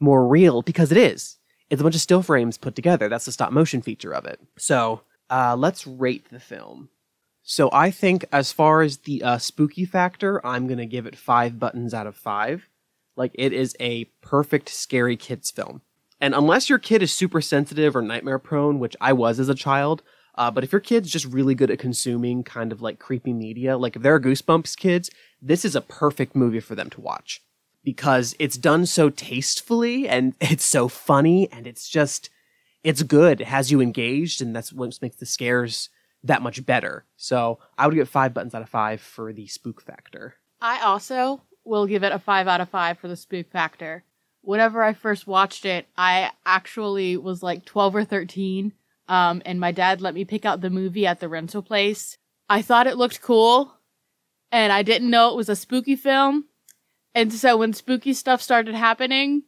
more 0.00 0.26
real 0.26 0.62
because 0.62 0.92
it 0.92 0.98
is. 0.98 1.38
It's 1.68 1.80
a 1.80 1.82
bunch 1.82 1.96
of 1.96 2.00
still 2.00 2.22
frames 2.22 2.58
put 2.58 2.76
together. 2.76 3.08
That's 3.08 3.24
the 3.24 3.32
stop 3.32 3.52
motion 3.52 3.82
feature 3.82 4.14
of 4.14 4.24
it. 4.24 4.40
So 4.56 5.00
uh, 5.28 5.56
let's 5.56 5.86
rate 5.86 6.28
the 6.30 6.40
film. 6.40 6.90
So 7.46 7.68
I 7.72 7.90
think 7.90 8.24
as 8.32 8.52
far 8.52 8.80
as 8.80 8.98
the 8.98 9.22
uh, 9.22 9.38
spooky 9.38 9.84
factor, 9.84 10.44
I'm 10.44 10.66
gonna 10.66 10.86
give 10.86 11.06
it 11.06 11.14
five 11.14 11.58
buttons 11.58 11.92
out 11.92 12.06
of 12.06 12.16
five. 12.16 12.68
Like 13.16 13.32
it 13.34 13.52
is 13.52 13.76
a 13.78 14.06
perfect 14.22 14.70
scary 14.70 15.16
kids 15.16 15.50
film. 15.50 15.82
And 16.20 16.34
unless 16.34 16.70
your 16.70 16.78
kid 16.78 17.02
is 17.02 17.12
super 17.12 17.42
sensitive 17.42 17.94
or 17.94 18.00
nightmare 18.00 18.38
prone, 18.38 18.78
which 18.78 18.96
I 18.98 19.12
was 19.12 19.38
as 19.38 19.50
a 19.50 19.54
child, 19.54 20.02
uh, 20.36 20.50
but 20.50 20.64
if 20.64 20.72
your 20.72 20.80
kid's 20.80 21.10
just 21.10 21.26
really 21.26 21.54
good 21.54 21.70
at 21.70 21.78
consuming 21.78 22.44
kind 22.44 22.72
of 22.72 22.80
like 22.80 22.98
creepy 22.98 23.34
media, 23.34 23.76
like 23.76 23.94
if 23.94 24.02
they're 24.02 24.18
Goosebumps 24.18 24.76
kids, 24.78 25.10
this 25.42 25.66
is 25.66 25.76
a 25.76 25.82
perfect 25.82 26.34
movie 26.34 26.60
for 26.60 26.74
them 26.74 26.88
to 26.90 27.00
watch 27.02 27.42
because 27.84 28.34
it's 28.38 28.56
done 28.56 28.86
so 28.86 29.10
tastefully 29.10 30.08
and 30.08 30.34
it's 30.40 30.64
so 30.64 30.88
funny 30.88 31.52
and 31.52 31.66
it's 31.66 31.90
just 31.90 32.30
it's 32.82 33.02
good. 33.02 33.40
It 33.42 33.46
has 33.46 33.70
you 33.70 33.80
engaged, 33.80 34.42
and 34.42 34.54
that's 34.54 34.72
what 34.72 34.98
makes 35.00 35.16
the 35.16 35.26
scares 35.26 35.88
that 36.24 36.42
much 36.42 36.64
better. 36.66 37.04
So 37.16 37.58
I 37.78 37.86
would 37.86 37.94
give 37.94 38.08
five 38.08 38.34
buttons 38.34 38.54
out 38.54 38.62
of 38.62 38.68
five 38.68 39.00
for 39.00 39.32
the 39.32 39.46
spook 39.46 39.80
factor. 39.80 40.34
I 40.60 40.80
also 40.80 41.42
will 41.64 41.86
give 41.86 42.02
it 42.02 42.12
a 42.12 42.18
five 42.18 42.48
out 42.48 42.60
of 42.60 42.68
five 42.70 42.98
for 42.98 43.08
the 43.08 43.16
spook 43.16 43.50
factor. 43.50 44.04
Whenever 44.40 44.82
I 44.82 44.92
first 44.92 45.26
watched 45.26 45.64
it, 45.64 45.86
I 45.96 46.32
actually 46.44 47.16
was 47.16 47.42
like 47.42 47.64
12 47.64 47.96
or 47.96 48.04
13, 48.04 48.72
um, 49.08 49.42
and 49.46 49.60
my 49.60 49.72
dad 49.72 50.00
let 50.00 50.14
me 50.14 50.24
pick 50.24 50.44
out 50.44 50.60
the 50.60 50.70
movie 50.70 51.06
at 51.06 51.20
the 51.20 51.28
rental 51.28 51.62
place. 51.62 52.18
I 52.48 52.60
thought 52.60 52.86
it 52.86 52.98
looked 52.98 53.22
cool, 53.22 53.74
and 54.52 54.72
I 54.72 54.82
didn't 54.82 55.10
know 55.10 55.30
it 55.30 55.36
was 55.36 55.48
a 55.48 55.56
spooky 55.56 55.96
film. 55.96 56.46
And 57.14 57.32
so 57.32 57.56
when 57.56 57.72
spooky 57.72 58.12
stuff 58.12 58.42
started 58.42 58.74
happening, 58.74 59.44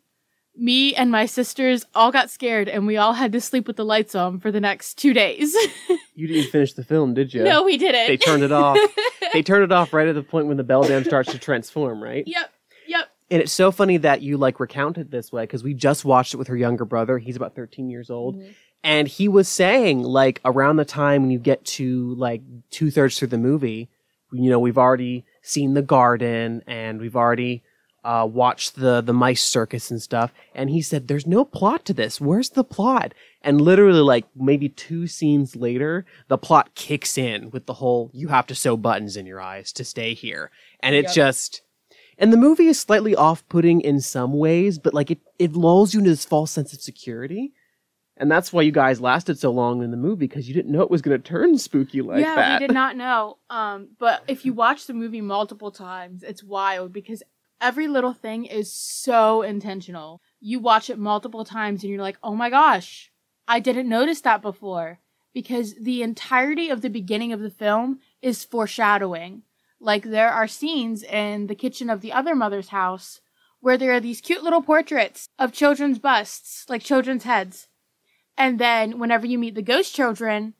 me 0.57 0.95
and 0.95 1.11
my 1.11 1.27
sisters 1.27 1.85
all 1.95 2.11
got 2.11 2.31
scared 2.31 2.69
and 2.69 2.87
we 2.87 2.97
all 2.97 3.13
had 3.13 3.33
to 3.33 3.41
sleep 3.41 3.67
with 3.67 3.77
the 3.77 3.85
lights 3.85 4.15
on 4.15 4.41
for 4.41 4.51
the 4.51 4.61
next 4.61 4.95
two 4.95 5.13
days. 5.13 5.55
You 6.19 6.27
didn't 6.27 6.51
finish 6.51 6.73
the 6.73 6.83
film, 6.83 7.13
did 7.13 7.35
you? 7.35 7.45
No, 7.45 7.63
we 7.63 7.77
didn't. 7.77 8.07
They 8.07 8.17
turned 8.17 8.43
it 8.43 8.51
off. 8.51 8.79
they 9.35 9.43
turned 9.43 9.65
it 9.65 9.71
off 9.71 9.93
right 9.93 10.09
at 10.09 10.15
the 10.15 10.23
point 10.23 10.47
when 10.47 10.57
the 10.57 10.65
beldam 10.65 11.05
starts 11.05 11.31
to 11.33 11.39
transform, 11.39 12.03
right? 12.03 12.25
Yep. 12.27 12.51
Yep. 12.89 13.11
And 13.31 13.43
it's 13.43 13.53
so 13.53 13.71
funny 13.71 13.99
that 13.99 14.23
you 14.23 14.39
like 14.39 14.59
recount 14.59 14.97
it 14.97 15.11
this 15.11 15.31
way 15.31 15.43
because 15.43 15.63
we 15.63 15.75
just 15.75 16.07
watched 16.07 16.33
it 16.33 16.39
with 16.39 16.49
her 16.49 16.57
younger 16.57 16.87
brother. 16.87 17.19
He's 17.19 17.37
about 17.37 17.55
13 17.55 17.91
years 17.91 18.09
old. 18.09 18.39
Mm-hmm. 18.39 18.51
And 18.83 19.09
he 19.09 19.29
was 19.29 19.47
saying, 19.47 20.05
like, 20.05 20.41
around 20.43 20.77
the 20.77 20.87
time 20.87 21.21
when 21.21 21.31
you 21.31 21.39
get 21.39 21.63
to 21.67 22.15
like 22.15 22.41
two 22.71 22.91
thirds 22.91 23.19
through 23.19 23.29
the 23.29 23.37
movie, 23.37 23.91
you 24.33 24.49
know, 24.49 24.59
we've 24.59 24.79
already 24.79 25.27
seen 25.43 25.75
the 25.75 25.83
garden 25.83 26.63
and 26.67 26.99
we've 26.99 27.17
already 27.17 27.63
uh, 28.07 28.25
watched 28.25 28.77
the 28.77 29.01
the 29.01 29.13
mice 29.13 29.43
circus 29.43 29.91
and 29.91 30.01
stuff. 30.01 30.33
And 30.55 30.71
he 30.71 30.81
said, 30.81 31.09
"There's 31.09 31.27
no 31.27 31.45
plot 31.45 31.85
to 31.87 31.93
this. 31.93 32.21
Where's 32.21 32.51
the 32.51 32.65
plot?" 32.65 33.13
And 33.43 33.61
literally, 33.61 34.01
like 34.01 34.27
maybe 34.35 34.69
two 34.69 35.07
scenes 35.07 35.57
later, 35.57 36.07
the 36.29 36.39
plot 36.39 36.75
kicks 36.75 37.19
in 37.19 37.51
with 37.51 37.67
the 37.67 37.75
whole 37.75 38.11
"you 38.15 38.29
have 38.29 38.47
to 38.47 38.55
sew 38.55 38.77
buttons 38.77 39.17
in 39.17 39.27
your 39.27 39.41
eyes 39.41 39.73
to 39.73 39.85
stay 39.85 40.15
here," 40.15 40.51
and 40.81 40.95
it 40.95 41.07
Yep. 41.07 41.15
just. 41.15 41.63
And 42.19 42.33
the 42.33 42.39
movie 42.39 42.67
is 42.69 42.81
slightly 42.81 43.15
off-putting 43.15 43.83
in 43.83 44.01
some 44.01 44.33
ways, 44.33 44.79
but 44.79 44.95
like 44.95 45.11
it, 45.11 45.19
it 45.39 45.53
lulls 45.53 45.93
you 45.93 45.99
into 46.01 46.09
this 46.11 46.25
false 46.25 46.51
sense 46.51 46.73
of 46.73 46.81
security. 46.81 47.53
And 48.17 48.31
that's 48.31 48.51
why 48.55 48.63
you 48.63 48.73
guys 48.73 49.03
lasted 49.03 49.39
so 49.39 49.51
long 49.51 49.83
in 49.83 49.91
the 49.91 49.99
movie 49.99 50.27
because 50.27 50.49
you 50.49 50.55
didn't 50.55 50.73
know 50.73 50.81
it 50.81 50.91
was 50.91 51.03
going 51.03 51.21
to 51.21 51.23
turn 51.23 51.59
spooky 51.59 52.01
like 52.01 52.21
yeah, 52.23 52.35
that. 52.37 52.61
we 52.63 52.67
did 52.67 52.73
not 52.73 52.97
know. 53.05 53.37
Um, 53.51 53.89
but 53.99 54.23
if 54.29 54.47
you 54.47 54.55
watch 54.55 54.87
the 54.87 54.95
movie 54.95 55.21
multiple 55.21 55.71
times, 55.71 56.23
it's 56.23 56.43
wild 56.43 56.95
because 56.95 57.23
every 57.61 57.89
little 57.89 58.13
thing 58.13 58.45
is 58.45 58.73
so 58.73 59.43
intentional. 59.43 60.21
You 60.41 60.59
watch 60.61 60.91
it 60.91 60.99
multiple 60.99 61.45
times 61.45 61.83
and 61.83 61.93
you're 61.93 62.03
like, 62.03 62.19
oh 62.23 62.35
my 62.35 62.51
gosh, 62.51 63.11
I 63.49 63.61
didn't 63.61 63.89
notice 63.89 64.21
that 64.23 64.43
before. 64.43 65.01
Because 65.33 65.75
the 65.75 66.03
entirety 66.03 66.71
of 66.71 66.81
the 66.81 66.89
beginning 66.89 67.33
of 67.33 67.41
the 67.41 67.51
film 67.51 68.01
is 68.23 68.45
foreshadowing. 68.45 69.43
Like 69.79 70.05
there 70.05 70.31
are 70.31 70.49
scenes 70.49 71.03
in 71.03 71.47
the 71.47 71.55
kitchen 71.55 71.91
of 71.91 72.01
the 72.01 72.13
other 72.13 72.35
mother's 72.35 72.69
house 72.69 73.21
where 73.61 73.77
there 73.77 73.93
are 73.93 74.01
these 74.01 74.21
cute 74.21 74.43
little 74.43 74.63
portraits 74.63 75.29
of 75.39 75.53
children's 75.53 75.99
busts, 75.99 76.65
like 76.69 76.83
children's 76.83 77.25
heads. 77.25 77.69
And 78.39 78.59
then 78.59 78.99
whenever 78.99 79.27
you 79.27 79.39
meet 79.39 79.55
the 79.55 79.63
ghost 79.63 79.95
children, 79.95 80.55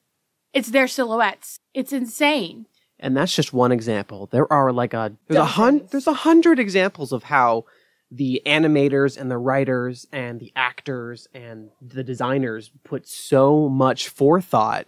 it's 0.53 0.71
their 0.71 0.89
silhouettes. 0.89 1.61
It's 1.73 1.93
insane. 1.93 2.67
And 2.99 3.17
that's 3.17 3.35
just 3.35 3.53
one 3.53 3.73
example. 3.73 4.29
There 4.31 4.51
are 4.53 4.73
like 4.73 4.95
a 4.95 5.13
there's 5.29 5.39
a 5.39 5.45
hun- 5.45 5.89
there's 5.91 6.07
a 6.07 6.13
hundred 6.13 6.59
examples 6.59 7.13
of 7.13 7.25
how 7.25 7.65
the 8.11 8.41
animators 8.47 9.21
and 9.21 9.31
the 9.31 9.39
writers 9.39 10.07
and 10.13 10.41
the 10.41 10.53
actors 10.55 11.27
and 11.35 11.71
the 11.83 12.05
designers 12.05 12.71
put 12.85 13.07
so 13.07 13.69
much 13.69 14.09
forethought 14.09 14.87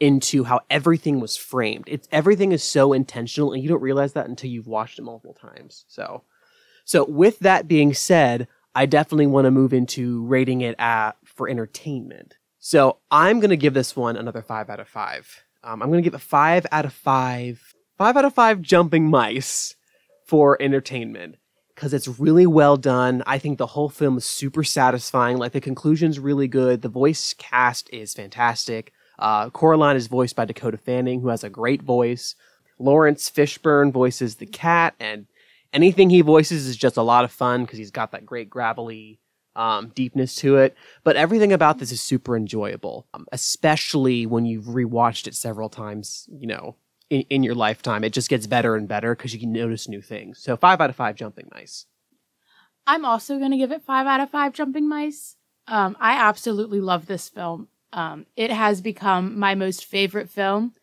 into 0.00 0.44
how 0.44 0.60
everything 0.70 1.18
was 1.18 1.36
framed. 1.36 1.84
It's 1.88 2.08
everything 2.12 2.52
is 2.52 2.62
so 2.62 2.92
intentional 2.92 3.52
and 3.52 3.62
you 3.62 3.68
don't 3.68 3.82
realize 3.82 4.12
that 4.12 4.28
until 4.28 4.50
you've 4.50 4.66
watched 4.68 4.98
it 4.98 5.02
multiple 5.02 5.34
times. 5.34 5.84
So 5.88 6.22
so 6.84 7.04
with 7.04 7.40
that 7.40 7.68
being 7.68 7.92
said, 7.92 8.48
I 8.74 8.86
definitely 8.86 9.26
want 9.26 9.46
to 9.46 9.50
move 9.50 9.72
into 9.72 10.24
rating 10.26 10.60
it 10.60 10.76
at 10.78 11.12
for 11.24 11.48
entertainment. 11.48 12.36
So 12.58 12.98
I'm 13.10 13.40
going 13.40 13.50
to 13.50 13.56
give 13.56 13.74
this 13.74 13.96
one 13.96 14.16
another 14.16 14.42
5 14.42 14.70
out 14.70 14.80
of 14.80 14.88
5. 14.88 15.44
Um, 15.62 15.82
I'm 15.82 15.90
going 15.90 16.02
to 16.02 16.06
give 16.08 16.14
it 16.14 16.20
5 16.20 16.66
out 16.70 16.84
of 16.84 16.92
5. 16.92 17.74
5 17.96 18.16
out 18.16 18.24
of 18.24 18.34
5 18.34 18.60
jumping 18.60 19.10
mice 19.10 19.74
for 20.24 20.60
entertainment 20.60 21.36
because 21.74 21.94
it's 21.94 22.18
really 22.18 22.46
well 22.46 22.76
done. 22.76 23.22
I 23.26 23.38
think 23.38 23.58
the 23.58 23.66
whole 23.66 23.88
film 23.88 24.18
is 24.18 24.24
super 24.24 24.64
satisfying. 24.64 25.36
Like 25.36 25.52
the 25.52 25.60
conclusion's 25.60 26.18
really 26.18 26.48
good. 26.48 26.82
The 26.82 26.88
voice 26.88 27.34
cast 27.38 27.88
is 27.92 28.14
fantastic. 28.14 28.92
Uh, 29.18 29.50
Coraline 29.50 29.96
is 29.96 30.06
voiced 30.06 30.36
by 30.36 30.44
Dakota 30.44 30.76
Fanning, 30.76 31.20
who 31.20 31.28
has 31.28 31.44
a 31.44 31.50
great 31.50 31.82
voice. 31.82 32.34
Laurence 32.78 33.30
Fishburne 33.30 33.92
voices 33.92 34.36
the 34.36 34.46
cat, 34.46 34.94
and 35.00 35.26
anything 35.72 36.10
he 36.10 36.20
voices 36.20 36.66
is 36.66 36.76
just 36.76 36.96
a 36.96 37.02
lot 37.02 37.24
of 37.24 37.32
fun 37.32 37.64
because 37.64 37.78
he's 37.78 37.90
got 37.90 38.12
that 38.12 38.26
great 38.26 38.48
gravelly 38.48 39.20
um, 39.58 39.88
deepness 39.88 40.36
to 40.36 40.56
it. 40.56 40.74
But 41.04 41.16
everything 41.16 41.52
about 41.52 41.78
this 41.78 41.92
is 41.92 42.00
super 42.00 42.36
enjoyable, 42.36 43.06
um, 43.12 43.26
especially 43.32 44.24
when 44.24 44.46
you've 44.46 44.66
rewatched 44.66 45.26
it 45.26 45.34
several 45.34 45.68
times. 45.68 46.28
You 46.32 46.46
know, 46.46 46.76
in, 47.10 47.22
in 47.28 47.42
your 47.42 47.54
lifetime, 47.54 48.04
it 48.04 48.14
just 48.14 48.30
gets 48.30 48.46
better 48.46 48.76
and 48.76 48.88
better 48.88 49.14
because 49.14 49.34
you 49.34 49.40
can 49.40 49.52
notice 49.52 49.88
new 49.88 50.00
things. 50.00 50.38
So 50.38 50.56
five 50.56 50.80
out 50.80 50.90
of 50.90 50.96
five 50.96 51.16
jumping 51.16 51.48
mice. 51.52 51.86
I'm 52.86 53.04
also 53.04 53.38
going 53.38 53.50
to 53.50 53.58
give 53.58 53.72
it 53.72 53.82
five 53.82 54.06
out 54.06 54.20
of 54.20 54.30
five 54.30 54.54
jumping 54.54 54.88
mice. 54.88 55.36
Um, 55.66 55.96
I 56.00 56.12
absolutely 56.12 56.80
love 56.80 57.04
this 57.06 57.28
film. 57.28 57.68
Um, 57.92 58.24
it 58.36 58.50
has 58.50 58.80
become 58.80 59.38
my 59.38 59.54
most 59.54 59.84
favorite 59.84 60.30
film 60.30 60.74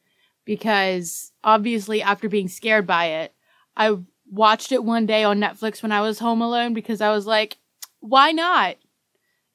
because 0.44 1.32
obviously, 1.44 2.01
after 2.01 2.29
being 2.29 2.48
scared 2.48 2.86
by 2.86 3.05
it, 3.05 3.34
I 3.75 3.98
watched 4.29 4.72
it 4.72 4.84
one 4.84 5.05
day 5.05 5.24
on 5.24 5.39
Netflix 5.39 5.82
when 5.82 5.91
I 5.91 6.01
was 6.01 6.20
home 6.20 6.41
alone 6.41 6.74
because 6.74 7.01
I 7.01 7.12
was 7.12 7.25
like, 7.25 7.58
why 8.06 8.32
not? 8.32 8.76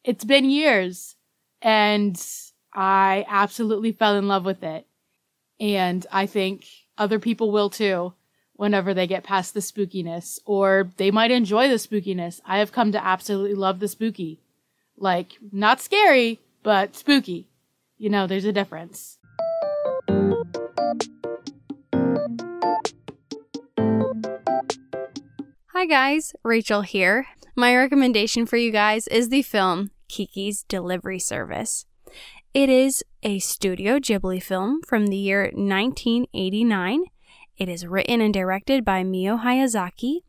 It's 0.02 0.24
been 0.24 0.50
years. 0.50 1.16
And 1.62 2.20
I 2.74 3.24
absolutely 3.28 3.92
fell 3.92 4.16
in 4.16 4.28
love 4.28 4.44
with 4.44 4.62
it. 4.62 4.86
And 5.58 6.06
I 6.10 6.26
think 6.26 6.66
other 6.98 7.18
people 7.18 7.52
will 7.52 7.70
too 7.70 8.14
whenever 8.54 8.92
they 8.92 9.06
get 9.06 9.24
past 9.24 9.54
the 9.54 9.60
spookiness, 9.60 10.38
or 10.44 10.90
they 10.98 11.10
might 11.10 11.30
enjoy 11.30 11.66
the 11.68 11.76
spookiness. 11.76 12.40
I 12.44 12.58
have 12.58 12.72
come 12.72 12.92
to 12.92 13.02
absolutely 13.02 13.54
love 13.54 13.80
the 13.80 13.88
spooky. 13.88 14.40
Like, 14.98 15.38
not 15.50 15.80
scary, 15.80 16.40
but 16.62 16.94
spooky. 16.94 17.48
You 17.96 18.10
know, 18.10 18.26
there's 18.26 18.44
a 18.44 18.52
difference. 18.52 19.18
Hi 25.72 25.86
guys, 25.86 26.34
Rachel 26.42 26.82
here. 26.82 27.26
My 27.60 27.76
recommendation 27.76 28.46
for 28.46 28.56
you 28.56 28.70
guys 28.70 29.06
is 29.08 29.28
the 29.28 29.42
film 29.42 29.90
Kiki's 30.08 30.62
Delivery 30.62 31.18
Service. 31.18 31.84
It 32.54 32.70
is 32.70 33.04
a 33.22 33.38
Studio 33.38 33.98
Ghibli 33.98 34.42
film 34.42 34.80
from 34.86 35.08
the 35.08 35.18
year 35.18 35.42
1989. 35.52 37.04
It 37.58 37.68
is 37.68 37.86
written 37.86 38.22
and 38.22 38.32
directed 38.32 38.82
by 38.82 39.04
Mio 39.04 39.36
Hayazaki, 39.36 40.20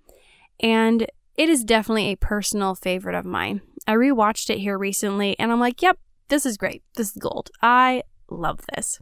and 0.60 1.08
it 1.38 1.48
is 1.48 1.64
definitely 1.64 2.12
a 2.12 2.18
personal 2.18 2.76
favorite 2.76 3.16
of 3.16 3.24
mine. 3.24 3.62
I 3.88 3.94
rewatched 3.94 4.50
it 4.50 4.60
here 4.60 4.78
recently 4.78 5.40
and 5.40 5.54
I'm 5.54 5.60
like, 5.62 5.82
yep, 5.82 6.00
this 6.28 6.46
is 6.46 6.58
great. 6.58 6.84
This 6.98 7.12
is 7.12 7.18
gold. 7.18 7.50
I 7.62 8.04
love 8.30 8.60
this. 8.76 9.00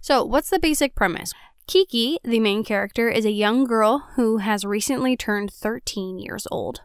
So, 0.00 0.24
what's 0.24 0.50
the 0.50 0.58
basic 0.58 0.96
premise? 0.96 1.32
Kiki, 1.68 2.18
the 2.24 2.40
main 2.40 2.64
character, 2.64 3.08
is 3.08 3.24
a 3.24 3.30
young 3.30 3.62
girl 3.62 4.08
who 4.16 4.38
has 4.38 4.64
recently 4.64 5.16
turned 5.16 5.52
13 5.52 6.18
years 6.18 6.44
old. 6.50 6.80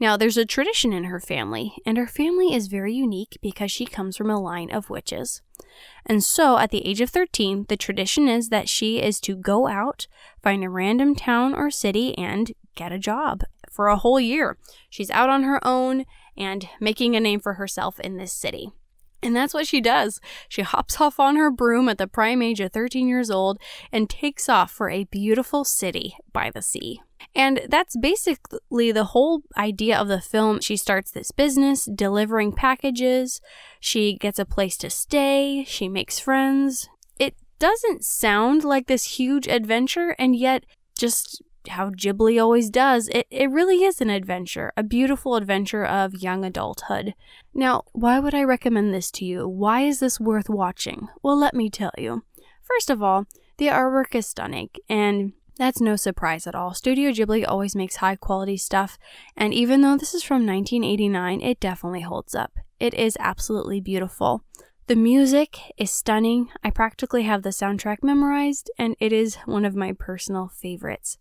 Now, 0.00 0.16
there's 0.16 0.38
a 0.38 0.46
tradition 0.46 0.94
in 0.94 1.04
her 1.04 1.20
family, 1.20 1.74
and 1.84 1.98
her 1.98 2.06
family 2.06 2.54
is 2.54 2.68
very 2.68 2.94
unique 2.94 3.38
because 3.42 3.70
she 3.70 3.84
comes 3.84 4.16
from 4.16 4.30
a 4.30 4.40
line 4.40 4.70
of 4.70 4.88
witches. 4.88 5.42
And 6.06 6.24
so, 6.24 6.56
at 6.56 6.70
the 6.70 6.86
age 6.86 7.02
of 7.02 7.10
13, 7.10 7.66
the 7.68 7.76
tradition 7.76 8.26
is 8.26 8.48
that 8.48 8.66
she 8.66 9.02
is 9.02 9.20
to 9.20 9.36
go 9.36 9.68
out, 9.68 10.06
find 10.42 10.64
a 10.64 10.70
random 10.70 11.14
town 11.14 11.54
or 11.54 11.70
city, 11.70 12.16
and 12.16 12.50
get 12.74 12.92
a 12.92 12.98
job 12.98 13.42
for 13.70 13.88
a 13.88 13.96
whole 13.96 14.18
year. 14.18 14.56
She's 14.88 15.10
out 15.10 15.28
on 15.28 15.42
her 15.42 15.60
own 15.66 16.06
and 16.34 16.66
making 16.80 17.14
a 17.14 17.20
name 17.20 17.40
for 17.40 17.54
herself 17.54 18.00
in 18.00 18.16
this 18.16 18.32
city. 18.32 18.70
And 19.22 19.36
that's 19.36 19.52
what 19.52 19.66
she 19.66 19.82
does. 19.82 20.18
She 20.48 20.62
hops 20.62 20.98
off 20.98 21.20
on 21.20 21.36
her 21.36 21.50
broom 21.50 21.90
at 21.90 21.98
the 21.98 22.06
prime 22.06 22.40
age 22.40 22.60
of 22.60 22.72
13 22.72 23.06
years 23.06 23.30
old 23.30 23.58
and 23.92 24.08
takes 24.08 24.48
off 24.48 24.70
for 24.70 24.88
a 24.88 25.04
beautiful 25.04 25.62
city 25.62 26.16
by 26.32 26.50
the 26.50 26.62
sea. 26.62 27.02
And 27.34 27.62
that's 27.68 27.96
basically 27.96 28.92
the 28.92 29.04
whole 29.04 29.42
idea 29.56 29.98
of 29.98 30.08
the 30.08 30.20
film. 30.20 30.60
She 30.60 30.76
starts 30.76 31.10
this 31.10 31.30
business 31.30 31.84
delivering 31.84 32.52
packages. 32.52 33.40
She 33.78 34.16
gets 34.16 34.38
a 34.38 34.44
place 34.44 34.76
to 34.78 34.90
stay. 34.90 35.64
She 35.64 35.88
makes 35.88 36.18
friends. 36.18 36.88
It 37.18 37.34
doesn't 37.58 38.04
sound 38.04 38.64
like 38.64 38.86
this 38.86 39.18
huge 39.18 39.46
adventure, 39.46 40.16
and 40.18 40.34
yet, 40.34 40.64
just 40.98 41.42
how 41.68 41.90
Ghibli 41.90 42.40
always 42.42 42.70
does, 42.70 43.08
it, 43.08 43.26
it 43.30 43.50
really 43.50 43.84
is 43.84 44.00
an 44.00 44.10
adventure, 44.10 44.72
a 44.76 44.82
beautiful 44.82 45.36
adventure 45.36 45.84
of 45.84 46.22
young 46.22 46.44
adulthood. 46.44 47.14
Now, 47.52 47.82
why 47.92 48.18
would 48.18 48.34
I 48.34 48.42
recommend 48.44 48.94
this 48.94 49.10
to 49.12 49.24
you? 49.24 49.46
Why 49.46 49.82
is 49.82 50.00
this 50.00 50.18
worth 50.18 50.48
watching? 50.48 51.08
Well, 51.22 51.38
let 51.38 51.54
me 51.54 51.70
tell 51.70 51.92
you. 51.98 52.24
First 52.62 52.90
of 52.90 53.02
all, 53.02 53.26
the 53.58 53.66
artwork 53.66 54.14
is 54.14 54.26
stunning, 54.26 54.70
and 54.88 55.34
that's 55.60 55.80
no 55.80 55.94
surprise 55.94 56.46
at 56.46 56.54
all. 56.54 56.72
Studio 56.72 57.10
Ghibli 57.10 57.44
always 57.46 57.76
makes 57.76 57.96
high 57.96 58.16
quality 58.16 58.56
stuff, 58.56 58.98
and 59.36 59.52
even 59.52 59.82
though 59.82 59.98
this 59.98 60.14
is 60.14 60.22
from 60.22 60.46
1989, 60.46 61.42
it 61.42 61.60
definitely 61.60 62.00
holds 62.00 62.34
up. 62.34 62.52
It 62.78 62.94
is 62.94 63.18
absolutely 63.20 63.78
beautiful. 63.78 64.42
The 64.86 64.96
music 64.96 65.58
is 65.76 65.90
stunning. 65.90 66.48
I 66.64 66.70
practically 66.70 67.24
have 67.24 67.42
the 67.42 67.50
soundtrack 67.50 67.98
memorized, 68.02 68.70
and 68.78 68.96
it 68.98 69.12
is 69.12 69.36
one 69.44 69.66
of 69.66 69.76
my 69.76 69.92
personal 69.92 70.48
favorites. 70.48 71.18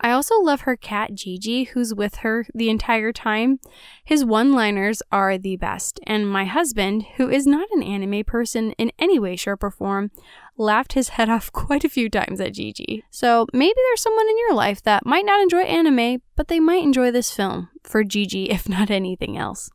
I 0.00 0.10
also 0.10 0.40
love 0.40 0.62
her 0.62 0.76
cat 0.76 1.12
Jiji, 1.12 1.68
who's 1.68 1.94
with 1.94 2.16
her 2.16 2.46
the 2.54 2.70
entire 2.70 3.12
time. 3.12 3.58
His 4.04 4.24
one 4.24 4.52
liners 4.52 5.02
are 5.10 5.36
the 5.36 5.56
best, 5.56 5.98
and 6.06 6.30
my 6.30 6.44
husband, 6.44 7.04
who 7.16 7.28
is 7.28 7.46
not 7.46 7.68
an 7.72 7.82
anime 7.82 8.24
person 8.24 8.72
in 8.72 8.92
any 8.98 9.18
way, 9.18 9.34
shape, 9.34 9.62
or 9.62 9.70
form, 9.70 10.10
laughed 10.56 10.92
his 10.92 11.10
head 11.10 11.28
off 11.30 11.52
quite 11.52 11.84
a 11.84 11.88
few 11.88 12.08
times 12.08 12.40
at 12.40 12.52
Jiji. 12.52 13.02
So 13.10 13.46
maybe 13.52 13.74
there's 13.88 14.02
someone 14.02 14.28
in 14.28 14.38
your 14.38 14.54
life 14.54 14.82
that 14.82 15.06
might 15.06 15.26
not 15.26 15.40
enjoy 15.40 15.62
anime, 15.62 16.22
but 16.36 16.48
they 16.48 16.60
might 16.60 16.84
enjoy 16.84 17.10
this 17.10 17.34
film 17.34 17.68
for 17.82 18.04
Jiji, 18.04 18.48
if 18.48 18.68
not 18.68 18.90
anything 18.90 19.36
else. 19.36 19.70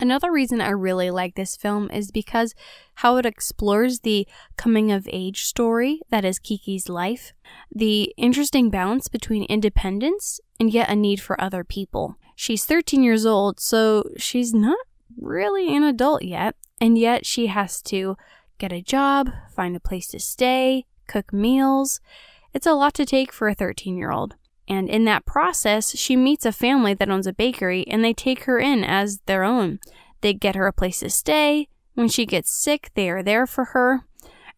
Another 0.00 0.32
reason 0.32 0.62
I 0.62 0.70
really 0.70 1.10
like 1.10 1.34
this 1.34 1.56
film 1.56 1.90
is 1.90 2.10
because 2.10 2.54
how 2.94 3.18
it 3.18 3.26
explores 3.26 4.00
the 4.00 4.26
coming 4.56 4.90
of 4.90 5.06
age 5.12 5.44
story 5.44 6.00
that 6.08 6.24
is 6.24 6.38
Kiki's 6.38 6.88
life, 6.88 7.34
the 7.70 8.14
interesting 8.16 8.70
balance 8.70 9.08
between 9.08 9.44
independence 9.44 10.40
and 10.58 10.72
yet 10.72 10.88
a 10.88 10.96
need 10.96 11.20
for 11.20 11.38
other 11.38 11.64
people. 11.64 12.16
She's 12.34 12.64
13 12.64 13.02
years 13.02 13.26
old, 13.26 13.60
so 13.60 14.04
she's 14.16 14.54
not 14.54 14.78
really 15.20 15.76
an 15.76 15.82
adult 15.82 16.22
yet, 16.22 16.56
and 16.80 16.96
yet 16.96 17.26
she 17.26 17.48
has 17.48 17.82
to 17.82 18.16
get 18.56 18.72
a 18.72 18.80
job, 18.80 19.28
find 19.54 19.76
a 19.76 19.80
place 19.80 20.08
to 20.08 20.18
stay, 20.18 20.86
cook 21.08 21.30
meals. 21.30 22.00
It's 22.54 22.66
a 22.66 22.72
lot 22.72 22.94
to 22.94 23.04
take 23.04 23.32
for 23.32 23.48
a 23.48 23.54
13 23.54 23.98
year 23.98 24.10
old. 24.10 24.36
And 24.70 24.88
in 24.88 25.04
that 25.06 25.26
process, 25.26 25.96
she 25.96 26.14
meets 26.14 26.46
a 26.46 26.52
family 26.52 26.94
that 26.94 27.10
owns 27.10 27.26
a 27.26 27.32
bakery 27.32 27.84
and 27.88 28.04
they 28.04 28.14
take 28.14 28.44
her 28.44 28.60
in 28.60 28.84
as 28.84 29.18
their 29.26 29.42
own. 29.42 29.80
They 30.20 30.32
get 30.32 30.54
her 30.54 30.68
a 30.68 30.72
place 30.72 31.00
to 31.00 31.10
stay. 31.10 31.68
When 31.94 32.08
she 32.08 32.24
gets 32.24 32.52
sick, 32.52 32.90
they 32.94 33.10
are 33.10 33.22
there 33.22 33.48
for 33.48 33.64
her. 33.66 34.04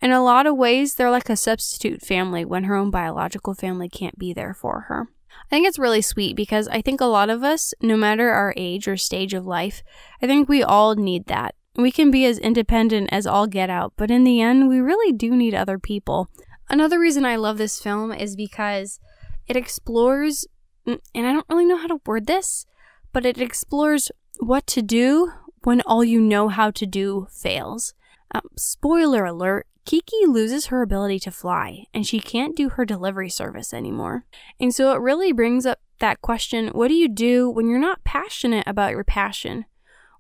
In 0.02 0.12
a 0.12 0.22
lot 0.22 0.46
of 0.46 0.56
ways, 0.56 0.94
they're 0.94 1.10
like 1.10 1.30
a 1.30 1.36
substitute 1.36 2.02
family 2.02 2.44
when 2.44 2.64
her 2.64 2.76
own 2.76 2.90
biological 2.90 3.54
family 3.54 3.88
can't 3.88 4.18
be 4.18 4.34
there 4.34 4.52
for 4.52 4.80
her. 4.88 5.08
I 5.30 5.48
think 5.48 5.66
it's 5.66 5.78
really 5.78 6.02
sweet 6.02 6.36
because 6.36 6.68
I 6.68 6.82
think 6.82 7.00
a 7.00 7.06
lot 7.06 7.30
of 7.30 7.42
us, 7.42 7.72
no 7.80 7.96
matter 7.96 8.30
our 8.30 8.52
age 8.54 8.86
or 8.86 8.98
stage 8.98 9.32
of 9.32 9.46
life, 9.46 9.82
I 10.20 10.26
think 10.26 10.46
we 10.46 10.62
all 10.62 10.94
need 10.94 11.24
that. 11.26 11.54
We 11.74 11.90
can 11.90 12.10
be 12.10 12.26
as 12.26 12.36
independent 12.36 13.08
as 13.10 13.26
all 13.26 13.46
get 13.46 13.70
out, 13.70 13.94
but 13.96 14.10
in 14.10 14.24
the 14.24 14.42
end, 14.42 14.68
we 14.68 14.78
really 14.78 15.10
do 15.10 15.34
need 15.34 15.54
other 15.54 15.78
people. 15.78 16.28
Another 16.68 17.00
reason 17.00 17.24
I 17.24 17.36
love 17.36 17.56
this 17.56 17.80
film 17.80 18.12
is 18.12 18.36
because 18.36 19.00
it 19.46 19.56
explores, 19.56 20.46
and 20.86 21.00
I 21.14 21.32
don't 21.32 21.46
really 21.48 21.64
know 21.66 21.76
how 21.76 21.88
to 21.88 22.00
word 22.06 22.26
this, 22.26 22.66
but 23.12 23.26
it 23.26 23.38
explores 23.38 24.10
what 24.38 24.66
to 24.68 24.82
do 24.82 25.32
when 25.62 25.80
all 25.82 26.04
you 26.04 26.20
know 26.20 26.48
how 26.48 26.70
to 26.70 26.86
do 26.86 27.26
fails. 27.30 27.94
Um, 28.34 28.48
spoiler 28.56 29.24
alert 29.24 29.66
Kiki 29.84 30.26
loses 30.26 30.66
her 30.66 30.82
ability 30.82 31.18
to 31.20 31.30
fly 31.30 31.84
and 31.92 32.06
she 32.06 32.20
can't 32.20 32.56
do 32.56 32.70
her 32.70 32.84
delivery 32.84 33.28
service 33.28 33.74
anymore. 33.74 34.24
And 34.60 34.74
so 34.74 34.92
it 34.92 35.00
really 35.00 35.32
brings 35.32 35.66
up 35.66 35.80
that 35.98 36.22
question 36.22 36.68
what 36.68 36.88
do 36.88 36.94
you 36.94 37.08
do 37.08 37.50
when 37.50 37.68
you're 37.68 37.78
not 37.78 38.04
passionate 38.04 38.66
about 38.66 38.92
your 38.92 39.04
passion? 39.04 39.64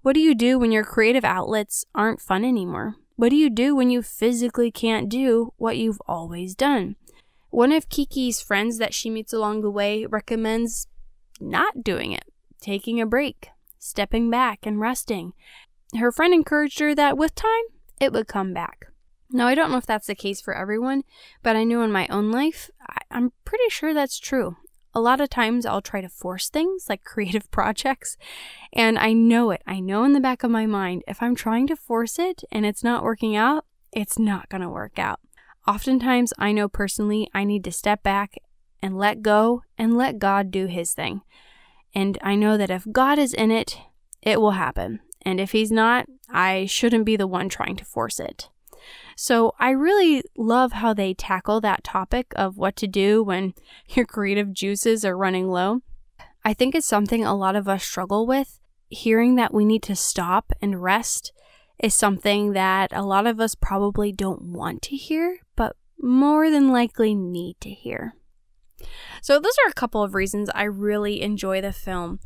What 0.02 0.14
do 0.14 0.20
you 0.20 0.34
do 0.34 0.58
when 0.58 0.72
your 0.72 0.84
creative 0.84 1.24
outlets 1.24 1.84
aren't 1.94 2.20
fun 2.20 2.44
anymore? 2.44 2.96
What 3.14 3.28
do 3.28 3.36
you 3.36 3.50
do 3.50 3.76
when 3.76 3.88
you 3.88 4.02
physically 4.02 4.72
can't 4.72 5.08
do 5.08 5.52
what 5.56 5.76
you've 5.76 6.02
always 6.08 6.56
done? 6.56 6.96
One 7.52 7.70
of 7.70 7.90
Kiki's 7.90 8.40
friends 8.40 8.78
that 8.78 8.94
she 8.94 9.10
meets 9.10 9.34
along 9.34 9.60
the 9.60 9.70
way 9.70 10.06
recommends 10.06 10.86
not 11.38 11.84
doing 11.84 12.12
it, 12.12 12.24
taking 12.62 12.98
a 12.98 13.04
break, 13.04 13.50
stepping 13.78 14.30
back, 14.30 14.60
and 14.62 14.80
resting. 14.80 15.34
Her 15.94 16.10
friend 16.10 16.32
encouraged 16.32 16.78
her 16.80 16.94
that 16.94 17.18
with 17.18 17.34
time, 17.34 17.64
it 18.00 18.10
would 18.10 18.26
come 18.26 18.54
back. 18.54 18.86
Now, 19.30 19.48
I 19.48 19.54
don't 19.54 19.70
know 19.70 19.76
if 19.76 19.84
that's 19.84 20.06
the 20.06 20.14
case 20.14 20.40
for 20.40 20.54
everyone, 20.54 21.02
but 21.42 21.54
I 21.54 21.64
know 21.64 21.82
in 21.82 21.92
my 21.92 22.06
own 22.08 22.30
life, 22.30 22.70
I- 22.88 23.02
I'm 23.10 23.32
pretty 23.44 23.68
sure 23.68 23.92
that's 23.92 24.18
true. 24.18 24.56
A 24.94 25.00
lot 25.02 25.20
of 25.20 25.28
times 25.28 25.66
I'll 25.66 25.82
try 25.82 26.00
to 26.00 26.08
force 26.08 26.48
things 26.48 26.86
like 26.88 27.04
creative 27.12 27.50
projects, 27.50 28.16
and 28.72 28.98
I 28.98 29.12
know 29.12 29.50
it. 29.50 29.60
I 29.66 29.78
know 29.78 30.04
in 30.04 30.14
the 30.14 30.20
back 30.20 30.42
of 30.42 30.50
my 30.50 30.64
mind, 30.64 31.02
if 31.06 31.22
I'm 31.22 31.34
trying 31.34 31.66
to 31.66 31.76
force 31.76 32.18
it 32.18 32.44
and 32.50 32.64
it's 32.64 32.82
not 32.82 33.04
working 33.04 33.36
out, 33.36 33.66
it's 33.92 34.18
not 34.18 34.48
going 34.48 34.62
to 34.62 34.70
work 34.70 34.98
out. 34.98 35.20
Oftentimes, 35.66 36.32
I 36.38 36.52
know 36.52 36.68
personally 36.68 37.28
I 37.32 37.44
need 37.44 37.64
to 37.64 37.72
step 37.72 38.02
back 38.02 38.36
and 38.82 38.98
let 38.98 39.22
go 39.22 39.62
and 39.78 39.96
let 39.96 40.18
God 40.18 40.50
do 40.50 40.66
His 40.66 40.92
thing. 40.92 41.22
And 41.94 42.18
I 42.22 42.34
know 42.34 42.56
that 42.56 42.70
if 42.70 42.86
God 42.90 43.18
is 43.18 43.32
in 43.32 43.50
it, 43.50 43.78
it 44.22 44.40
will 44.40 44.52
happen. 44.52 45.00
And 45.22 45.40
if 45.40 45.52
He's 45.52 45.70
not, 45.70 46.06
I 46.28 46.66
shouldn't 46.66 47.04
be 47.04 47.16
the 47.16 47.26
one 47.26 47.48
trying 47.48 47.76
to 47.76 47.84
force 47.84 48.18
it. 48.18 48.48
So 49.16 49.54
I 49.58 49.70
really 49.70 50.22
love 50.36 50.72
how 50.72 50.92
they 50.94 51.14
tackle 51.14 51.60
that 51.60 51.84
topic 51.84 52.32
of 52.34 52.56
what 52.56 52.74
to 52.76 52.88
do 52.88 53.22
when 53.22 53.54
your 53.88 54.06
creative 54.06 54.52
juices 54.52 55.04
are 55.04 55.16
running 55.16 55.48
low. 55.48 55.80
I 56.44 56.54
think 56.54 56.74
it's 56.74 56.86
something 56.86 57.24
a 57.24 57.36
lot 57.36 57.54
of 57.54 57.68
us 57.68 57.84
struggle 57.84 58.26
with. 58.26 58.58
Hearing 58.88 59.36
that 59.36 59.54
we 59.54 59.64
need 59.64 59.82
to 59.84 59.96
stop 59.96 60.52
and 60.60 60.82
rest 60.82 61.32
is 61.78 61.94
something 61.94 62.52
that 62.52 62.92
a 62.92 63.02
lot 63.02 63.26
of 63.26 63.40
us 63.40 63.54
probably 63.54 64.12
don't 64.12 64.42
want 64.42 64.82
to 64.82 64.96
hear, 64.96 65.38
more 66.02 66.50
than 66.50 66.72
likely 66.72 67.14
need 67.14 67.56
to 67.60 67.70
hear. 67.70 68.14
So, 69.22 69.38
those 69.38 69.56
are 69.64 69.70
a 69.70 69.74
couple 69.74 70.02
of 70.02 70.14
reasons 70.14 70.50
I 70.54 70.64
really 70.64 71.22
enjoy 71.22 71.60
the 71.60 71.72
film. 71.72 72.18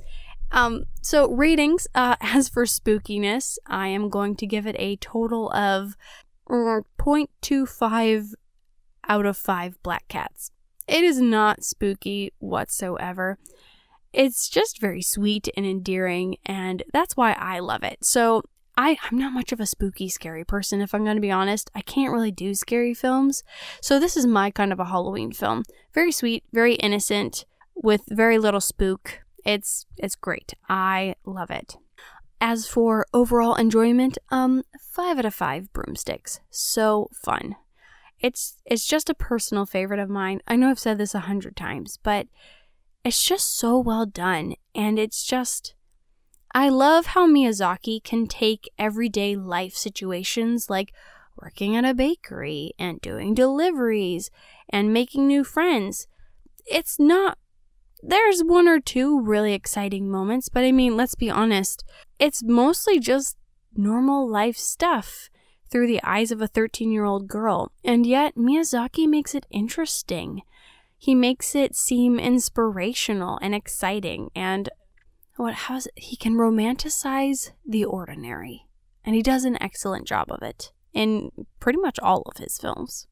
Um, 0.51 0.85
so, 1.03 1.31
ratings, 1.31 1.87
uh, 1.95 2.17
as 2.21 2.49
for 2.49 2.65
spookiness, 2.65 3.59
I 3.67 3.89
am 3.89 4.09
going 4.09 4.37
to 4.37 4.47
give 4.47 4.67
it 4.67 4.77
a 4.79 4.97
total 4.97 5.51
of 5.53 5.97
uh, 6.49 6.81
0.25 6.99 8.33
out 9.09 9.27
of 9.27 9.37
5 9.37 9.83
black 9.83 10.09
cats. 10.09 10.51
It 10.89 11.05
is 11.05 11.21
not 11.21 11.65
spooky 11.65 12.33
whatsoever. 12.39 13.39
It's 14.13 14.49
just 14.49 14.81
very 14.81 15.03
sweet 15.03 15.49
and 15.57 15.67
endearing, 15.67 16.37
and 16.47 16.83
that's 16.93 17.17
why 17.17 17.33
I 17.33 17.59
love 17.59 17.83
it. 17.83 17.99
So, 18.03 18.43
I, 18.77 18.99
I'm 19.05 19.19
not 19.19 19.33
much 19.33 19.53
of 19.53 19.61
a 19.61 19.67
spooky, 19.67 20.09
scary 20.09 20.45
person, 20.45 20.81
if 20.81 20.95
I'm 20.95 21.05
going 21.05 21.17
to 21.17 21.21
be 21.21 21.31
honest. 21.31 21.71
I 21.75 21.81
can't 21.81 22.13
really 22.13 22.31
do 22.31 22.55
scary 22.55 22.93
films. 22.93 23.43
So, 23.81 23.99
this 23.99 24.17
is 24.17 24.27
my 24.27 24.51
kind 24.51 24.73
of 24.73 24.81
a 24.81 24.85
Halloween 24.85 25.33
film. 25.33 25.65
Very 25.95 26.13
sweet, 26.13 26.45
very 26.53 26.75
innocent, 26.75 27.47
with 27.75 28.03
very 28.09 28.39
little 28.39 28.61
spook. 28.61 29.21
It's 29.45 29.87
it's 29.97 30.17
great. 30.17 30.55
I 30.69 31.15
love 31.25 31.51
it. 31.51 31.77
As 32.41 32.67
for 32.67 33.07
overall 33.15 33.55
enjoyment, 33.55 34.19
um, 34.31 34.63
five 34.81 35.19
out 35.19 35.25
of 35.25 35.35
five 35.35 35.73
broomsticks. 35.73 36.41
So 36.51 37.09
fun. 37.13 37.57
It's 38.19 38.57
it's 38.65 38.87
just 38.87 39.09
a 39.09 39.15
personal 39.15 39.67
favorite 39.67 40.01
of 40.01 40.11
mine. 40.11 40.41
I 40.47 40.57
know 40.57 40.71
I've 40.71 40.79
said 40.79 40.99
this 40.99 41.15
a 41.15 41.21
hundred 41.21 41.57
times, 41.57 41.99
but 42.03 42.27
it's 43.05 43.23
just 43.23 43.57
so 43.57 43.79
well 43.79 44.07
done, 44.07 44.57
and 44.75 44.99
it's 44.99 45.25
just 45.25 45.75
I 46.57 46.71
love 46.71 47.09
how 47.09 47.29
Miyazaki 47.29 48.03
can 48.03 48.27
take 48.27 48.73
everyday 48.79 49.37
life 49.37 49.75
situations 49.77 50.71
like 50.71 50.95
working 51.39 51.77
at 51.77 51.85
a 51.85 51.93
bakery 51.93 52.73
and 52.79 52.99
doing 53.03 53.35
deliveries 53.35 54.31
and 54.71 54.91
making 54.91 55.27
new 55.27 55.45
friends. 55.45 56.09
It's 56.65 56.99
not, 56.99 57.37
there's 58.03 58.41
one 58.41 58.69
or 58.69 58.81
two 58.81 59.21
really 59.21 59.53
exciting 59.53 60.11
moments, 60.11 60.49
but 60.49 60.65
I 60.65 60.73
mean, 60.73 60.97
let's 60.97 61.15
be 61.15 61.29
honest, 61.29 61.85
it's 62.19 62.43
mostly 62.43 63.01
just 63.01 63.37
normal 63.75 64.27
life 64.27 64.57
stuff 64.57 65.29
through 65.71 65.89
the 65.89 66.03
eyes 66.03 66.33
of 66.33 66.41
a 66.41 66.49
13 66.49 66.91
year 66.91 67.05
old 67.05 67.29
girl. 67.29 67.71
And 67.85 68.07
yet, 68.07 68.35
Miyazaki 68.35 69.07
makes 69.07 69.35
it 69.35 69.45
interesting. 69.51 70.41
He 70.97 71.15
makes 71.15 71.55
it 71.55 71.77
seem 71.77 72.19
inspirational 72.19 73.39
and 73.43 73.55
exciting 73.55 74.31
and 74.35 74.71
what 75.37 75.55
how's 75.55 75.89
he 75.95 76.17
can 76.17 76.35
romanticize 76.35 77.51
the 77.67 77.85
ordinary 77.85 78.67
and 79.05 79.15
he 79.15 79.23
does 79.23 79.45
an 79.45 79.61
excellent 79.63 80.07
job 80.07 80.27
of 80.31 80.43
it 80.43 80.73
in 80.93 81.31
pretty 81.61 81.79
much 81.79 81.99
all 82.01 82.23
of 82.23 82.39
his 82.39 82.59
films. 82.59 83.07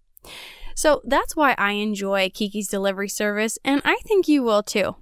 So 0.74 1.02
that's 1.04 1.36
why 1.36 1.54
i 1.58 1.72
enjoy 1.72 2.30
kiki's 2.30 2.68
delivery 2.68 3.08
service 3.08 3.58
and 3.64 3.80
i 3.84 3.96
think 4.04 4.26
you 4.26 4.42
will 4.42 4.62
too. 4.62 4.96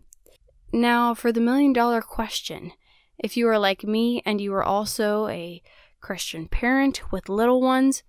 Now 0.72 1.14
for 1.14 1.32
the 1.32 1.40
million 1.40 1.72
dollar 1.72 2.02
question 2.02 2.72
if 3.18 3.36
you 3.36 3.48
are 3.48 3.58
like 3.58 3.84
me 3.84 4.22
and 4.26 4.40
you 4.40 4.52
are 4.54 4.64
also 4.64 5.28
a 5.28 5.62
christian 6.00 6.48
parent 6.48 7.12
with 7.12 7.28
little 7.28 7.60
ones 7.60 8.02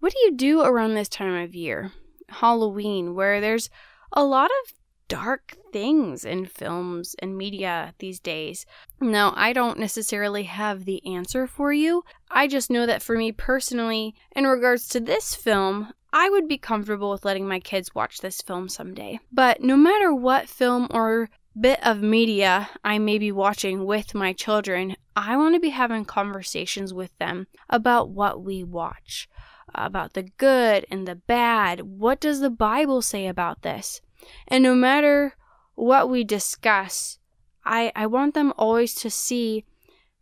what 0.00 0.12
do 0.12 0.18
you 0.20 0.34
do 0.34 0.62
around 0.62 0.94
this 0.94 1.10
time 1.10 1.42
of 1.44 1.54
year? 1.54 1.92
Halloween 2.28 3.14
where 3.14 3.40
there's 3.40 3.68
a 4.12 4.24
lot 4.24 4.50
of 4.50 4.72
dark 5.10 5.56
things 5.72 6.24
in 6.24 6.46
films 6.46 7.16
and 7.18 7.36
media 7.36 7.92
these 7.98 8.20
days. 8.20 8.64
Now, 9.00 9.34
I 9.36 9.52
don't 9.52 9.78
necessarily 9.78 10.44
have 10.44 10.84
the 10.84 11.04
answer 11.04 11.48
for 11.48 11.72
you. 11.72 12.04
I 12.30 12.46
just 12.46 12.70
know 12.70 12.86
that 12.86 13.02
for 13.02 13.16
me 13.16 13.32
personally, 13.32 14.14
in 14.36 14.46
regards 14.46 14.88
to 14.90 15.00
this 15.00 15.34
film, 15.34 15.92
I 16.12 16.30
would 16.30 16.46
be 16.46 16.58
comfortable 16.58 17.10
with 17.10 17.24
letting 17.24 17.48
my 17.48 17.58
kids 17.58 17.92
watch 17.92 18.18
this 18.18 18.40
film 18.40 18.68
someday. 18.68 19.18
But 19.32 19.62
no 19.62 19.76
matter 19.76 20.14
what 20.14 20.48
film 20.48 20.86
or 20.92 21.28
bit 21.60 21.84
of 21.84 22.00
media 22.00 22.70
I 22.84 22.98
may 23.00 23.18
be 23.18 23.32
watching 23.32 23.84
with 23.84 24.14
my 24.14 24.32
children, 24.32 24.96
I 25.16 25.36
want 25.36 25.56
to 25.56 25.60
be 25.60 25.70
having 25.70 26.04
conversations 26.04 26.94
with 26.94 27.18
them 27.18 27.48
about 27.68 28.10
what 28.10 28.44
we 28.44 28.62
watch, 28.62 29.28
about 29.74 30.12
the 30.12 30.22
good 30.22 30.86
and 30.88 31.08
the 31.08 31.16
bad. 31.16 31.80
What 31.80 32.20
does 32.20 32.38
the 32.38 32.50
Bible 32.50 33.02
say 33.02 33.26
about 33.26 33.62
this? 33.62 34.00
And 34.48 34.62
no 34.62 34.74
matter 34.74 35.34
what 35.74 36.10
we 36.10 36.24
discuss, 36.24 37.18
I, 37.64 37.92
I 37.94 38.06
want 38.06 38.34
them 38.34 38.52
always 38.56 38.94
to 38.96 39.10
see 39.10 39.64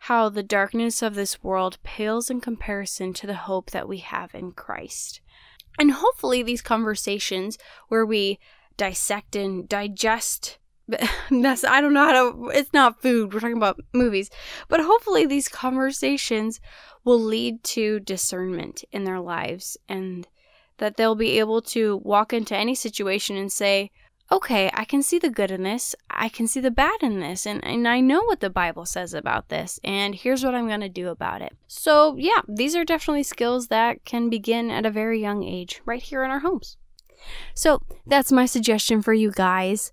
how 0.03 0.29
the 0.29 0.43
darkness 0.43 1.03
of 1.03 1.15
this 1.15 1.43
world 1.43 1.79
pales 1.83 2.31
in 2.31 2.41
comparison 2.41 3.13
to 3.15 3.27
the 3.27 3.35
hope 3.35 3.71
that 3.71 3.89
we 3.89 3.99
have 3.99 4.35
in 4.35 4.53
Christ. 4.53 5.21
And 5.79 5.93
hopefully, 5.93 6.43
these 6.43 6.63
conversations 6.63 7.59
where 7.89 8.07
we 8.07 8.39
dissect 8.77 9.37
and 9.37 9.69
digest 9.69 10.59
that's 11.31 11.65
I 11.65 11.83
don't 11.83 11.93
know 11.93 12.05
how 12.07 12.13
to 12.13 12.49
it's 12.49 12.73
not 12.73 13.03
food 13.03 13.35
we're 13.35 13.41
talking 13.41 13.59
about 13.59 13.81
movies 13.93 14.31
but 14.69 14.81
hopefully 14.81 15.27
these 15.27 15.49
conversations 15.49 16.61
will 17.05 17.21
lead 17.21 17.63
to 17.65 18.01
discernment 18.01 18.85
in 18.91 19.05
their 19.05 19.21
lives 19.21 19.77
and 19.89 20.27
that 20.79 20.97
they'll 20.97 21.15
be 21.15 21.39
able 21.39 21.63
to 21.63 21.99
walk 21.99 22.33
into 22.33 22.57
any 22.57 22.75
situation 22.75 23.37
and 23.37 23.53
say 23.53 23.91
okay 24.31 24.71
I 24.75 24.85
can 24.85 25.03
see 25.03 25.19
the 25.19 25.31
good 25.31 25.51
in 25.51 25.63
this 25.63 25.95
I 26.11 26.29
can 26.29 26.47
see 26.47 26.61
the 26.61 26.71
bad 26.71 27.03
in 27.03 27.21
this 27.21 27.47
and, 27.47 27.65
and 27.65 27.87
I 27.87 28.01
know 28.01 28.23
what 28.25 28.41
the 28.41 28.51
Bible 28.51 28.87
says 28.87 29.15
about 29.15 29.49
this 29.49 29.79
and 29.85 30.15
here's 30.15 30.45
what 30.45 30.55
I'm 30.55 30.69
going 30.69 30.81
to 30.81 30.89
do 30.89 31.09
about 31.09 31.43
it 31.43 31.57
so 31.67 32.17
yeah 32.17 32.41
these 32.49 32.75
are 32.75 32.85
definitely 32.85 33.23
skills 33.23 33.69
that 33.69 34.05
can 34.05 34.29
begin 34.29 34.71
at 34.71 34.87
a 34.87 34.91
very 34.91 35.21
young 35.21 35.45
age 35.45 35.81
right 35.85 36.03
here 36.03 36.25
in 36.25 36.31
our 36.31 36.41
homes 36.41 36.77
so 37.55 37.81
that's 38.07 38.33
my 38.33 38.47
suggestion 38.47 39.03
for 39.03 39.13
you 39.13 39.31
guys 39.31 39.93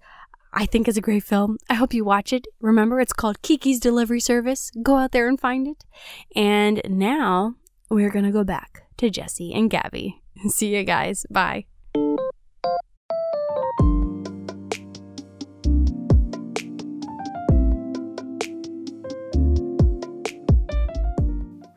I 0.58 0.66
think 0.66 0.88
it's 0.88 0.98
a 0.98 1.02
great 1.02 1.24
film. 1.24 1.58
I 1.70 1.74
hope 1.74 1.94
you 1.94 2.06
watch 2.06 2.32
it. 2.32 2.48
Remember, 2.62 3.02
it's 3.02 3.12
called 3.12 3.42
Kiki's 3.42 3.78
Delivery 3.78 4.22
Service. 4.22 4.72
Go 4.82 4.96
out 4.96 5.12
there 5.12 5.28
and 5.28 5.38
find 5.38 5.68
it. 5.68 5.84
And 6.34 6.82
now 6.88 7.56
we're 7.90 8.10
going 8.10 8.24
to 8.24 8.32
go 8.32 8.46
back 8.46 8.84
to 8.96 9.10
Jesse 9.10 9.54
and 9.54 9.70
Gabby. 9.70 10.22
See 10.48 10.76
you 10.76 10.84
guys. 10.84 11.26
Bye. 11.30 11.66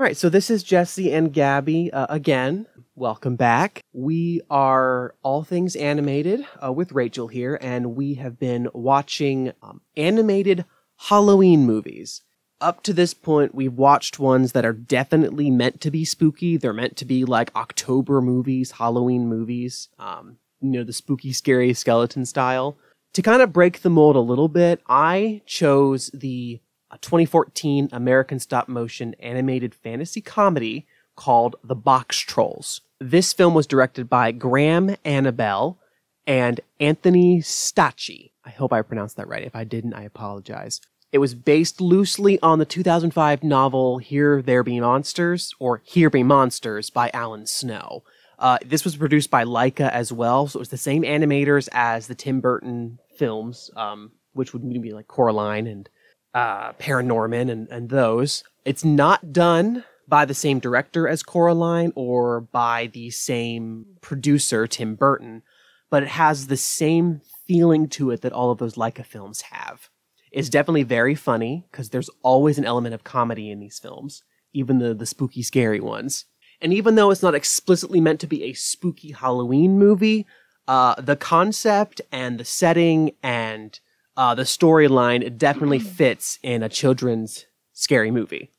All 0.01 0.05
right, 0.05 0.17
so 0.17 0.29
this 0.29 0.49
is 0.49 0.63
Jesse 0.63 1.13
and 1.13 1.33
Gabby 1.33 1.93
uh, 1.93 2.07
again. 2.09 2.67
Welcome 2.95 3.35
back. 3.35 3.81
We 3.93 4.41
are 4.49 5.15
all 5.23 5.43
things 5.43 5.75
animated 5.75 6.47
uh, 6.65 6.73
with 6.73 6.93
Rachel 6.93 7.27
here, 7.27 7.59
and 7.61 7.97
we 7.97 8.15
have 8.15 8.39
been 8.39 8.69
watching 8.73 9.53
um, 9.61 9.81
animated 9.97 10.65
Halloween 10.97 11.67
movies. 11.67 12.23
Up 12.61 12.83
to 12.83 12.93
this 12.93 13.15
point, 13.15 13.55
we've 13.55 13.75
watched 13.75 14.19
ones 14.19 14.53
that 14.53 14.65
are 14.65 14.73
definitely 14.73 15.49
meant 15.49 15.81
to 15.81 15.93
be 15.93 16.05
spooky. 16.05 16.57
They're 16.57 16.73
meant 16.73 16.97
to 16.97 17.05
be 17.05 17.25
like 17.25 17.55
October 17.55 18.21
movies, 18.21 18.73
Halloween 18.73 19.29
movies, 19.29 19.89
um, 19.99 20.39
you 20.61 20.71
know, 20.71 20.83
the 20.83 20.93
spooky, 20.93 21.33
scary 21.33 21.73
skeleton 21.73 22.27
style. 22.27 22.77
To 23.15 23.23
kind 23.23 23.43
of 23.43 23.53
break 23.53 23.83
the 23.83 23.91
mold 23.91 24.17
a 24.17 24.21
little 24.21 24.49
bit, 24.49 24.81
I 24.89 25.43
chose 25.47 26.11
the 26.13 26.61
uh, 26.91 26.97
2014 27.01 27.91
American 27.93 28.41
stop 28.41 28.69
motion 28.69 29.15
animated 29.21 29.75
fantasy 29.75 30.21
comedy 30.21 30.87
called 31.17 31.57
The 31.63 31.77
Box 31.77 32.19
Trolls. 32.19 32.81
This 33.01 33.33
film 33.33 33.55
was 33.55 33.67
directed 33.69 34.09
by 34.09 34.33
Graham 34.33 34.97
Annable 35.05 35.79
and 36.27 36.61
Anthony 36.81 37.41
Stacchi. 37.41 38.33
I 38.45 38.51
hope 38.51 38.73
I 38.73 38.83
pronounced 38.83 39.17
that 39.17 39.29
right. 39.29 39.45
If 39.45 39.55
I 39.55 39.65
didn't, 39.65 39.95
I 39.95 40.03
apologize. 40.03 40.81
It 41.11 41.19
was 41.19 41.35
based 41.35 41.81
loosely 41.81 42.39
on 42.43 42.59
the 42.59 42.67
2005 42.67 43.43
novel 43.43 43.99
Here 43.99 44.43
There 44.43 44.63
Be 44.63 44.79
Monsters, 44.79 45.55
or 45.59 45.81
Here 45.85 46.11
Be 46.11 46.23
Monsters 46.23 46.91
by 46.91 47.11
Alan 47.15 47.47
Snow. 47.47 48.03
Uh, 48.39 48.59
this 48.65 48.85
was 48.85 48.97
produced 48.97 49.31
by 49.31 49.45
Laika 49.45 49.91
as 49.91 50.13
well, 50.13 50.47
so 50.47 50.59
it 50.59 50.61
was 50.61 50.69
the 50.69 50.77
same 50.77 51.03
animators 51.03 51.69
as 51.73 52.07
the 52.07 52.15
Tim 52.15 52.41
Burton 52.41 52.99
films, 53.17 53.71
um, 53.75 54.13
which 54.35 54.53
would 54.53 54.63
be 54.83 54.93
like 54.93 55.09
Coraline 55.09 55.67
and 55.67 55.89
uh, 56.35 56.73
Paranorman 56.75 57.51
and, 57.51 57.69
and 57.69 57.89
those. 57.89 58.45
It's 58.67 58.85
not 58.85 59.33
done 59.33 59.85
by 60.07 60.27
the 60.27 60.35
same 60.35 60.59
director 60.59 61.09
as 61.09 61.23
Coraline 61.23 61.93
or 61.97 62.43
by 62.43 62.91
the 62.93 63.11
same 63.11 63.87
producer, 64.03 64.67
Tim 64.67 64.95
Burton, 64.95 65.43
but 65.91 66.03
it 66.03 66.11
has 66.11 66.47
the 66.47 66.57
same 66.57 67.23
feeling 67.47 67.89
to 67.89 68.11
it 68.11 68.21
that 68.21 68.33
all 68.33 68.51
of 68.51 68.59
those 68.59 68.75
Laika 68.75 69.05
films 69.05 69.41
have. 69.51 69.89
It's 70.33 70.49
definitely 70.49 70.83
very 70.83 71.15
funny 71.15 71.67
because 71.71 71.91
there's 71.91 72.11
always 72.23 72.59
an 72.59 72.65
element 72.65 72.95
of 72.95 73.05
comedy 73.05 73.51
in 73.51 73.61
these 73.61 73.79
films, 73.79 74.23
even 74.53 74.79
the, 74.79 74.95
the 74.95 75.07
spooky, 75.07 75.43
scary 75.43 75.81
ones. 75.81 76.25
And 76.61 76.73
even 76.73 76.95
though 76.97 77.11
it's 77.11 77.23
not 77.23 77.35
explicitly 77.35 78.01
meant 78.01 78.21
to 78.21 78.27
be 78.27 78.45
a 78.45 78.53
spooky 78.53 79.13
Halloween 79.13 79.79
movie, 79.79 80.27
uh, 80.67 81.01
the 81.01 81.17
concept 81.17 82.01
and 82.13 82.39
the 82.39 82.45
setting 82.45 83.13
and 83.23 83.79
uh, 84.17 84.35
the 84.35 84.43
storyline 84.43 85.37
definitely 85.39 85.79
fits 85.79 86.39
in 86.43 86.63
a 86.63 86.69
children's 86.69 87.47
scary 87.73 88.11
movie. 88.11 88.51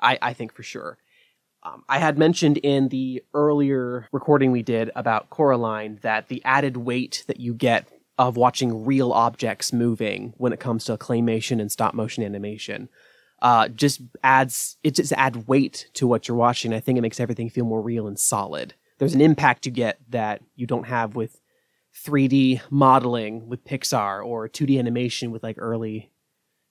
I, 0.00 0.18
I 0.20 0.32
think 0.32 0.52
for 0.52 0.62
sure. 0.62 0.98
Um, 1.62 1.82
I 1.88 1.98
had 1.98 2.18
mentioned 2.18 2.58
in 2.58 2.88
the 2.88 3.24
earlier 3.34 4.08
recording 4.12 4.52
we 4.52 4.62
did 4.62 4.90
about 4.94 5.30
Coraline 5.30 5.98
that 6.02 6.28
the 6.28 6.44
added 6.44 6.76
weight 6.76 7.24
that 7.26 7.40
you 7.40 7.54
get 7.54 7.88
of 8.18 8.36
watching 8.36 8.84
real 8.84 9.12
objects 9.12 9.72
moving 9.72 10.32
when 10.38 10.52
it 10.52 10.60
comes 10.60 10.84
to 10.84 10.96
claymation 10.96 11.60
and 11.60 11.70
stop 11.70 11.94
motion 11.94 12.24
animation 12.24 12.88
uh, 13.42 13.68
just 13.68 14.00
adds 14.22 14.76
it 14.82 14.94
just 14.94 15.12
add 15.12 15.46
weight 15.48 15.88
to 15.94 16.06
what 16.06 16.26
you're 16.26 16.36
watching. 16.36 16.72
I 16.72 16.80
think 16.80 16.98
it 16.98 17.02
makes 17.02 17.20
everything 17.20 17.50
feel 17.50 17.64
more 17.64 17.82
real 17.82 18.06
and 18.06 18.18
solid. 18.18 18.74
There's 18.98 19.14
an 19.14 19.20
impact 19.20 19.66
you 19.66 19.72
get 19.72 19.98
that 20.08 20.42
you 20.54 20.66
don't 20.66 20.86
have 20.86 21.14
with 21.14 21.40
3D 22.04 22.62
modeling 22.70 23.48
with 23.48 23.64
Pixar 23.64 24.24
or 24.24 24.48
2D 24.48 24.78
animation 24.78 25.30
with 25.30 25.42
like 25.42 25.56
early 25.58 26.10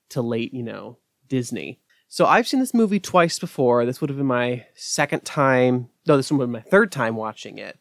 to 0.10 0.22
late, 0.22 0.54
you 0.54 0.64
know, 0.64 0.98
Disney. 1.28 1.80
So 2.08 2.26
I've 2.26 2.48
seen 2.48 2.60
this 2.60 2.74
movie 2.74 3.00
twice 3.00 3.38
before. 3.40 3.86
This 3.86 4.02
would 4.02 4.10
have 4.10 4.18
been 4.18 4.28
my 4.28 4.66
second 4.76 5.26
time. 5.26 5.90
No, 6.08 6.18
this 6.18 6.32
would 6.32 6.40
have 6.40 6.48
been 6.48 6.64
my 6.64 6.70
third 6.70 6.92
time 6.92 7.16
watching 7.16 7.58
it. 7.58 7.78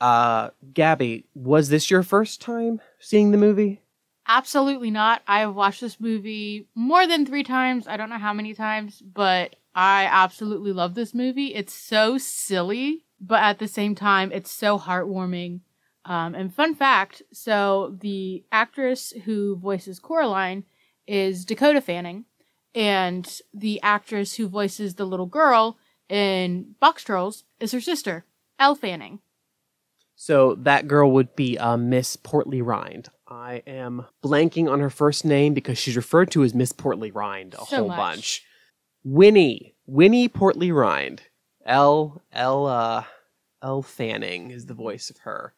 Uh, 0.00 0.50
Gabby, 0.72 1.26
was 1.34 1.68
this 1.68 1.90
your 1.90 2.02
first 2.02 2.40
time 2.40 2.80
seeing 2.98 3.30
the 3.30 3.38
movie? 3.38 3.82
Absolutely 4.26 4.90
not. 4.90 5.22
I 5.26 5.40
have 5.40 5.54
watched 5.54 5.80
this 5.80 5.98
movie 5.98 6.68
more 6.74 7.06
than 7.06 7.24
three 7.24 7.42
times. 7.42 7.88
I 7.88 7.96
don't 7.96 8.10
know 8.10 8.18
how 8.18 8.34
many 8.34 8.54
times, 8.54 9.00
but 9.00 9.56
I 9.74 10.04
absolutely 10.04 10.72
love 10.72 10.94
this 10.94 11.14
movie. 11.14 11.54
It's 11.54 11.72
so 11.72 12.18
silly, 12.18 13.04
but 13.20 13.42
at 13.42 13.58
the 13.58 13.68
same 13.68 13.94
time, 13.94 14.30
it's 14.30 14.50
so 14.50 14.78
heartwarming. 14.78 15.60
Um, 16.04 16.34
and 16.34 16.54
fun 16.54 16.74
fact 16.74 17.22
so 17.32 17.96
the 18.00 18.44
actress 18.50 19.12
who 19.24 19.56
voices 19.56 19.98
Coraline 19.98 20.64
is 21.06 21.44
Dakota 21.44 21.80
Fanning 21.80 22.24
and 22.74 23.40
the 23.52 23.80
actress 23.82 24.36
who 24.36 24.48
voices 24.48 24.94
the 24.94 25.04
little 25.04 25.26
girl 25.26 25.78
in 26.08 26.74
Box 26.80 27.04
Trolls 27.04 27.44
is 27.60 27.72
her 27.72 27.80
sister, 27.80 28.24
Elle 28.58 28.74
Fanning. 28.74 29.20
So 30.20 30.56
that 30.62 30.88
girl 30.88 31.12
would 31.12 31.36
be 31.36 31.56
uh, 31.58 31.76
Miss 31.76 32.16
Portley-Rind. 32.16 33.08
I 33.28 33.62
am 33.68 34.04
blanking 34.24 34.68
on 34.68 34.80
her 34.80 34.90
first 34.90 35.24
name 35.24 35.54
because 35.54 35.78
she's 35.78 35.94
referred 35.94 36.32
to 36.32 36.42
as 36.42 36.54
Miss 36.54 36.72
Portley-Rind 36.72 37.54
a 37.54 37.58
So 37.58 37.64
whole 37.64 37.88
much. 37.88 37.96
bunch. 37.96 38.42
Winnie, 39.04 39.76
Winnie 39.86 40.28
Portley-Rind. 40.28 41.22
L 41.64 42.20
Elle, 42.32 42.66
uh, 42.66 43.04
Elle 43.62 43.82
Fanning 43.82 44.50
is 44.50 44.66
the 44.66 44.74
voice 44.74 45.08
of 45.08 45.18
her. 45.18 45.54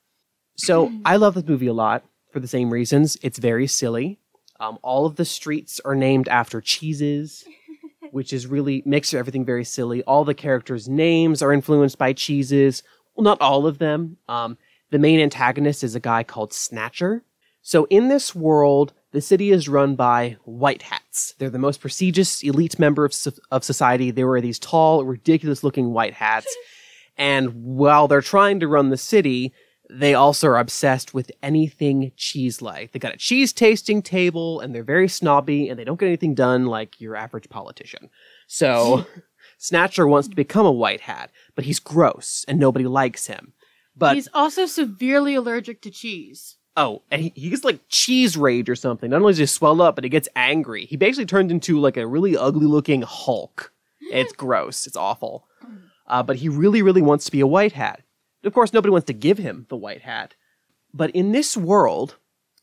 So 0.58 0.92
I 1.06 1.16
love 1.16 1.34
this 1.34 1.46
movie 1.46 1.68
a 1.68 1.72
lot 1.72 2.04
for 2.30 2.38
the 2.40 2.46
same 2.48 2.70
reasons. 2.70 3.16
It's 3.22 3.38
very 3.38 3.66
silly. 3.66 4.18
Um, 4.60 4.78
all 4.82 5.06
of 5.06 5.16
the 5.16 5.24
streets 5.24 5.80
are 5.86 5.94
named 5.94 6.28
after 6.28 6.60
cheeses, 6.60 7.44
which 8.10 8.30
is 8.34 8.46
really 8.46 8.82
makes 8.84 9.14
everything 9.14 9.46
very 9.46 9.64
silly. 9.64 10.02
All 10.02 10.26
the 10.26 10.34
characters' 10.34 10.86
names 10.86 11.40
are 11.40 11.50
influenced 11.50 11.96
by 11.96 12.12
cheeses. 12.12 12.82
Well, 13.20 13.36
not 13.36 13.42
all 13.42 13.66
of 13.66 13.76
them. 13.76 14.16
Um, 14.30 14.56
the 14.88 14.98
main 14.98 15.20
antagonist 15.20 15.84
is 15.84 15.94
a 15.94 16.00
guy 16.00 16.22
called 16.22 16.54
Snatcher. 16.54 17.22
So 17.60 17.86
in 17.90 18.08
this 18.08 18.34
world, 18.34 18.94
the 19.12 19.20
city 19.20 19.50
is 19.50 19.68
run 19.68 19.94
by 19.94 20.38
white 20.44 20.80
hats. 20.80 21.34
They're 21.36 21.50
the 21.50 21.58
most 21.58 21.82
prestigious 21.82 22.42
elite 22.42 22.78
member 22.78 23.04
of, 23.04 23.14
of 23.50 23.62
society. 23.62 24.10
They 24.10 24.24
wear 24.24 24.40
these 24.40 24.58
tall, 24.58 25.04
ridiculous 25.04 25.62
looking 25.62 25.92
white 25.92 26.14
hats. 26.14 26.46
and 27.18 27.52
while 27.52 28.08
they're 28.08 28.22
trying 28.22 28.58
to 28.60 28.68
run 28.68 28.88
the 28.88 28.96
city, 28.96 29.52
they 29.90 30.14
also 30.14 30.46
are 30.48 30.56
obsessed 30.56 31.12
with 31.12 31.30
anything 31.42 32.12
cheese 32.16 32.62
like. 32.62 32.92
They 32.92 32.98
got 32.98 33.12
a 33.12 33.18
cheese 33.18 33.52
tasting 33.52 34.00
table 34.00 34.60
and 34.60 34.74
they're 34.74 34.82
very 34.82 35.08
snobby 35.08 35.68
and 35.68 35.78
they 35.78 35.84
don't 35.84 36.00
get 36.00 36.06
anything 36.06 36.34
done 36.34 36.64
like 36.64 36.98
your 37.02 37.16
average 37.16 37.50
politician. 37.50 38.08
So 38.46 39.04
Snatcher 39.62 40.06
wants 40.06 40.26
to 40.26 40.34
become 40.34 40.64
a 40.64 40.72
white 40.72 41.02
hat, 41.02 41.30
but 41.54 41.66
he's 41.66 41.78
gross 41.78 42.46
and 42.48 42.58
nobody 42.58 42.86
likes 42.86 43.26
him. 43.26 43.52
But 43.94 44.14
He's 44.14 44.28
also 44.32 44.64
severely 44.64 45.34
allergic 45.34 45.82
to 45.82 45.90
cheese. 45.90 46.56
oh, 46.78 47.02
and 47.10 47.20
he, 47.20 47.32
he 47.36 47.50
gets 47.50 47.62
like 47.62 47.80
cheese 47.90 48.38
rage 48.38 48.70
or 48.70 48.74
something. 48.76 49.10
Not 49.10 49.20
only 49.20 49.32
does 49.32 49.38
he 49.38 49.46
swell 49.46 49.82
up, 49.82 49.96
but 49.96 50.04
he 50.04 50.08
gets 50.08 50.28
angry. 50.34 50.86
He 50.86 50.96
basically 50.96 51.26
turned 51.26 51.50
into 51.50 51.78
like 51.78 51.98
a 51.98 52.06
really 52.06 52.36
ugly 52.36 52.64
looking 52.66 53.02
Hulk. 53.02 53.72
It's 54.10 54.32
gross. 54.44 54.86
It's 54.86 54.96
awful. 54.96 55.46
Uh, 56.06 56.22
but 56.22 56.36
he 56.36 56.48
really, 56.48 56.80
really 56.80 57.02
wants 57.02 57.26
to 57.26 57.32
be 57.32 57.40
a 57.40 57.46
white 57.46 57.72
hat. 57.72 58.02
Of 58.42 58.54
course, 58.54 58.72
nobody 58.72 58.90
wants 58.90 59.06
to 59.08 59.12
give 59.12 59.36
him 59.36 59.66
the 59.68 59.76
white 59.76 60.00
hat. 60.02 60.34
But 60.94 61.10
in 61.10 61.32
this 61.32 61.54
world, 61.56 62.16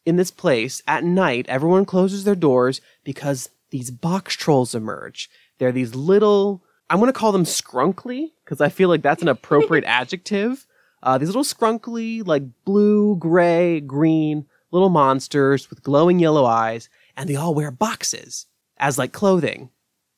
in 0.05 0.15
this 0.15 0.31
place 0.31 0.81
at 0.87 1.03
night, 1.03 1.45
everyone 1.47 1.85
closes 1.85 2.23
their 2.23 2.35
doors 2.35 2.81
because 3.03 3.49
these 3.69 3.91
box 3.91 4.35
trolls 4.35 4.73
emerge. 4.73 5.29
They're 5.59 5.71
these 5.71 5.93
little, 5.93 6.63
I'm 6.89 6.99
going 6.99 7.11
to 7.11 7.19
call 7.19 7.31
them 7.31 7.43
scrunkly 7.43 8.31
because 8.43 8.61
I 8.61 8.69
feel 8.69 8.89
like 8.89 9.01
that's 9.01 9.21
an 9.21 9.27
appropriate 9.27 9.83
adjective. 9.87 10.65
Uh, 11.03 11.17
these 11.17 11.27
little 11.27 11.43
scrunkly, 11.43 12.25
like 12.25 12.43
blue, 12.65 13.15
gray, 13.17 13.79
green 13.79 14.45
little 14.71 14.89
monsters 14.89 15.69
with 15.69 15.83
glowing 15.83 16.19
yellow 16.19 16.45
eyes, 16.45 16.89
and 17.15 17.29
they 17.29 17.35
all 17.35 17.53
wear 17.53 17.71
boxes 17.71 18.47
as 18.77 18.97
like 18.97 19.11
clothing. 19.11 19.69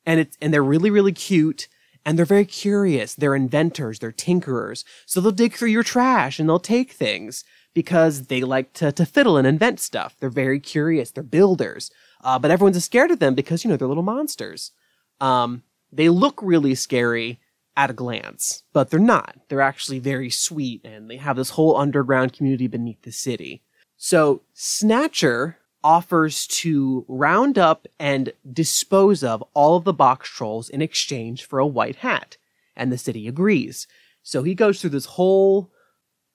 And 0.06 0.20
it's, 0.20 0.36
and 0.40 0.52
they're 0.52 0.62
really, 0.62 0.90
really 0.90 1.12
cute. 1.12 1.68
And 2.04 2.18
they're 2.18 2.24
very 2.24 2.46
curious. 2.46 3.14
They're 3.14 3.34
inventors. 3.34 3.98
They're 3.98 4.10
tinkerers. 4.10 4.84
So 5.04 5.20
they'll 5.20 5.32
dig 5.32 5.54
through 5.54 5.68
your 5.68 5.82
trash 5.82 6.38
and 6.38 6.48
they'll 6.48 6.58
take 6.58 6.92
things 6.92 7.44
because 7.74 8.26
they 8.26 8.40
like 8.40 8.72
to, 8.74 8.90
to 8.90 9.04
fiddle 9.04 9.36
and 9.36 9.46
invent 9.46 9.80
stuff. 9.80 10.16
They're 10.18 10.30
very 10.30 10.60
curious. 10.60 11.10
They're 11.10 11.22
builders. 11.22 11.90
Uh, 12.24 12.38
but 12.38 12.50
everyone's 12.50 12.82
scared 12.82 13.10
of 13.10 13.18
them 13.18 13.34
because, 13.34 13.64
you 13.64 13.70
know, 13.70 13.76
they're 13.76 13.86
little 13.86 14.02
monsters. 14.02 14.72
Um, 15.20 15.62
they 15.92 16.08
look 16.08 16.40
really 16.42 16.74
scary 16.74 17.40
at 17.76 17.90
a 17.90 17.94
glance, 17.94 18.62
but 18.72 18.90
they're 18.90 19.00
not. 19.00 19.36
They're 19.48 19.60
actually 19.60 19.98
very 19.98 20.30
sweet 20.30 20.84
and 20.84 21.10
they 21.10 21.16
have 21.16 21.36
this 21.36 21.50
whole 21.50 21.76
underground 21.76 22.32
community 22.32 22.66
beneath 22.66 23.02
the 23.02 23.12
city. 23.12 23.62
So 23.96 24.42
Snatcher 24.54 25.58
offers 25.82 26.46
to 26.46 27.04
round 27.08 27.58
up 27.58 27.86
and 27.98 28.32
dispose 28.52 29.24
of 29.24 29.42
all 29.54 29.76
of 29.76 29.84
the 29.84 29.92
box 29.92 30.28
trolls 30.28 30.68
in 30.68 30.82
exchange 30.82 31.44
for 31.44 31.58
a 31.58 31.66
white 31.66 31.96
hat. 31.96 32.36
And 32.76 32.92
the 32.92 32.98
city 32.98 33.28
agrees. 33.28 33.86
So 34.22 34.42
he 34.42 34.54
goes 34.54 34.80
through 34.80 34.90
this 34.90 35.06
whole 35.06 35.70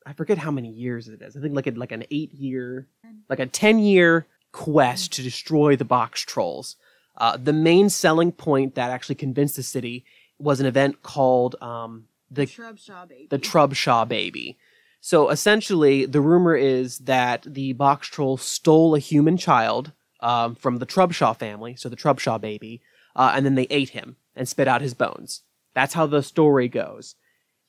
I 0.06 0.14
forget 0.14 0.38
how 0.38 0.52
many 0.52 0.70
years 0.70 1.08
it 1.08 1.22
is. 1.22 1.36
I 1.36 1.42
think 1.42 1.56
like 1.56 1.68
a, 1.68 1.72
like 1.72 1.92
an 1.92 2.04
eight 2.12 2.32
year, 2.32 2.88
like 3.28 3.40
a 3.40 3.48
ten 3.48 3.80
year 3.80 4.28
quest 4.52 5.14
to 5.14 5.24
destroy 5.24 5.76
the 5.76 5.86
box 5.86 6.22
trolls. 6.22 6.76
Uh, 7.18 7.38
the 7.38 7.54
main 7.54 7.90
selling 7.90 8.32
point 8.32 8.76
that 8.76 8.92
actually 8.92 9.16
convinced 9.16 9.56
the 9.56 9.64
city 9.64 10.06
was 10.38 10.60
an 10.60 10.66
event 10.66 11.02
called 11.02 11.56
um, 11.62 12.06
the 12.30 12.46
Shrubshaw 12.46 13.08
baby. 13.08 13.28
the 13.30 13.40
Trubshaw 13.40 14.08
baby. 14.08 14.58
So 15.00 15.30
essentially, 15.30 16.06
the 16.06 16.22
rumor 16.22 16.56
is 16.56 17.00
that 17.00 17.44
the 17.48 17.74
box 17.74 18.08
troll 18.08 18.38
stole 18.38 18.96
a 18.96 19.00
human 19.00 19.38
child 19.38 19.92
um, 20.20 20.56
from 20.56 20.78
the 20.78 20.86
Trubshaw 20.86 21.38
family, 21.38 21.76
so 21.76 21.90
the 21.90 21.96
Trubshaw 21.96 22.42
baby, 22.42 22.82
uh, 23.16 23.32
and 23.36 23.46
then 23.46 23.56
they 23.56 23.68
ate 23.70 23.90
him 23.90 24.18
and 24.36 24.50
spit 24.50 24.68
out 24.68 24.82
his 24.82 24.94
bones. 24.94 25.44
That's 25.74 25.94
how 25.94 26.08
the 26.08 26.24
story 26.24 26.68
goes. 26.68 27.16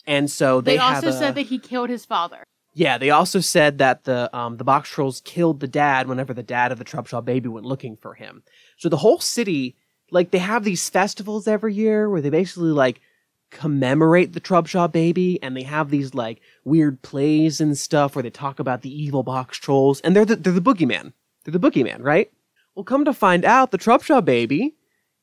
And 0.06 0.30
so 0.30 0.60
they, 0.60 0.76
they 0.76 0.78
also 0.78 1.08
a- 1.08 1.12
said 1.12 1.34
that 1.34 1.46
he 1.46 1.58
killed 1.58 1.90
his 1.90 2.04
father. 2.04 2.44
Yeah, 2.78 2.98
they 2.98 3.08
also 3.08 3.40
said 3.40 3.78
that 3.78 4.04
the 4.04 4.28
um, 4.36 4.58
the 4.58 4.64
box 4.64 4.90
trolls 4.90 5.22
killed 5.24 5.60
the 5.60 5.66
dad 5.66 6.08
whenever 6.08 6.34
the 6.34 6.42
dad 6.42 6.72
of 6.72 6.78
the 6.78 6.84
Trubshaw 6.84 7.24
baby 7.24 7.48
went 7.48 7.64
looking 7.64 7.96
for 7.96 8.12
him. 8.12 8.42
So 8.76 8.90
the 8.90 8.98
whole 8.98 9.18
city, 9.18 9.76
like, 10.10 10.30
they 10.30 10.38
have 10.38 10.62
these 10.62 10.86
festivals 10.90 11.48
every 11.48 11.72
year 11.72 12.10
where 12.10 12.20
they 12.20 12.28
basically 12.28 12.72
like 12.72 13.00
commemorate 13.50 14.34
the 14.34 14.42
Trubshaw 14.42 14.92
baby, 14.92 15.42
and 15.42 15.56
they 15.56 15.62
have 15.62 15.88
these 15.88 16.12
like 16.12 16.42
weird 16.64 17.00
plays 17.00 17.62
and 17.62 17.78
stuff 17.78 18.14
where 18.14 18.22
they 18.22 18.28
talk 18.28 18.58
about 18.58 18.82
the 18.82 19.02
evil 19.02 19.22
box 19.22 19.56
trolls, 19.56 20.02
and 20.02 20.14
they're 20.14 20.26
the, 20.26 20.36
they're 20.36 20.52
the 20.52 20.60
boogeyman. 20.60 21.14
They're 21.44 21.58
the 21.58 21.70
boogeyman, 21.70 22.02
right? 22.02 22.30
Well, 22.74 22.84
come 22.84 23.06
to 23.06 23.14
find 23.14 23.46
out, 23.46 23.70
the 23.70 23.78
Trubshaw 23.78 24.22
baby 24.22 24.76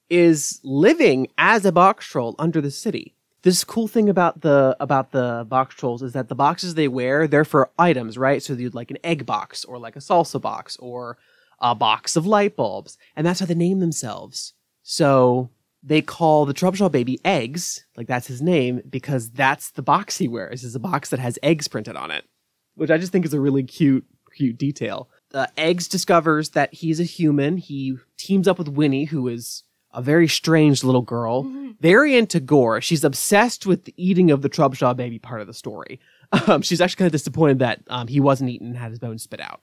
is 0.09 0.59
living 0.63 1.27
as 1.37 1.65
a 1.65 1.71
box 1.71 2.07
troll 2.07 2.33
under 2.39 2.61
the 2.61 2.71
city. 2.71 3.13
This 3.43 3.65
cool 3.65 3.89
thing 3.89 4.09
about 4.09 4.41
the 4.41 4.75
about 4.79 5.11
the 5.11 5.45
box 5.47 5.75
trolls 5.75 6.01
is 6.01 6.13
that 6.13 6.29
the 6.29 6.35
boxes 6.35 6.75
they 6.75 6.87
wear 6.87 7.27
they're 7.27 7.45
for 7.45 7.69
items, 7.77 8.17
right? 8.17 8.41
So 8.41 8.53
you'd 8.53 8.73
like 8.73 8.89
an 8.89 8.97
egg 9.03 9.25
box 9.25 9.65
or 9.65 9.77
like 9.77 9.95
a 9.95 9.99
salsa 9.99 10.41
box 10.41 10.77
or 10.77 11.17
a 11.59 11.75
box 11.75 12.15
of 12.15 12.25
light 12.25 12.55
bulbs, 12.55 12.97
and 13.15 13.27
that's 13.27 13.41
how 13.41 13.45
they 13.45 13.53
name 13.53 13.79
themselves. 13.79 14.53
So 14.81 15.49
they 15.83 16.01
call 16.01 16.45
the 16.45 16.53
Trubshaw 16.53 16.89
baby 16.89 17.19
eggs, 17.25 17.85
like 17.97 18.07
that's 18.07 18.27
his 18.27 18.41
name, 18.41 18.81
because 18.89 19.29
that's 19.31 19.71
the 19.71 19.81
box 19.81 20.17
he 20.17 20.27
wears. 20.29 20.63
Is 20.63 20.75
a 20.75 20.79
box 20.79 21.09
that 21.09 21.19
has 21.19 21.37
eggs 21.43 21.67
printed 21.67 21.97
on 21.97 22.11
it, 22.11 22.23
which 22.75 22.91
I 22.91 22.97
just 22.97 23.11
think 23.11 23.25
is 23.25 23.33
a 23.33 23.41
really 23.41 23.63
cute 23.63 24.05
cute 24.35 24.57
detail. 24.57 25.09
Uh, 25.33 25.47
eggs 25.57 25.87
discovers 25.87 26.51
that 26.51 26.73
he's 26.73 26.99
a 26.99 27.03
human. 27.03 27.57
He 27.57 27.97
teams 28.17 28.47
up 28.47 28.57
with 28.57 28.69
Winnie, 28.69 29.05
who 29.05 29.27
is 29.27 29.63
a 29.93 30.01
very 30.01 30.27
strange 30.27 30.83
little 30.83 31.01
girl, 31.01 31.43
very 31.79 32.15
into 32.15 32.39
gore. 32.39 32.81
She's 32.81 33.03
obsessed 33.03 33.65
with 33.65 33.85
the 33.85 33.93
eating 33.97 34.31
of 34.31 34.41
the 34.41 34.49
Trubshaw 34.49 34.95
baby 34.95 35.19
part 35.19 35.41
of 35.41 35.47
the 35.47 35.53
story. 35.53 35.99
Um, 36.47 36.63
she's 36.63 36.81
actually 36.81 36.97
kind 36.97 37.05
of 37.05 37.11
disappointed 37.11 37.59
that 37.59 37.81
um, 37.89 38.07
he 38.07 38.19
wasn't 38.19 38.49
eaten 38.49 38.69
and 38.69 38.75
had 38.75 38.89
his 38.89 38.97
bones 38.97 39.21
spit 39.21 39.39
out. 39.39 39.61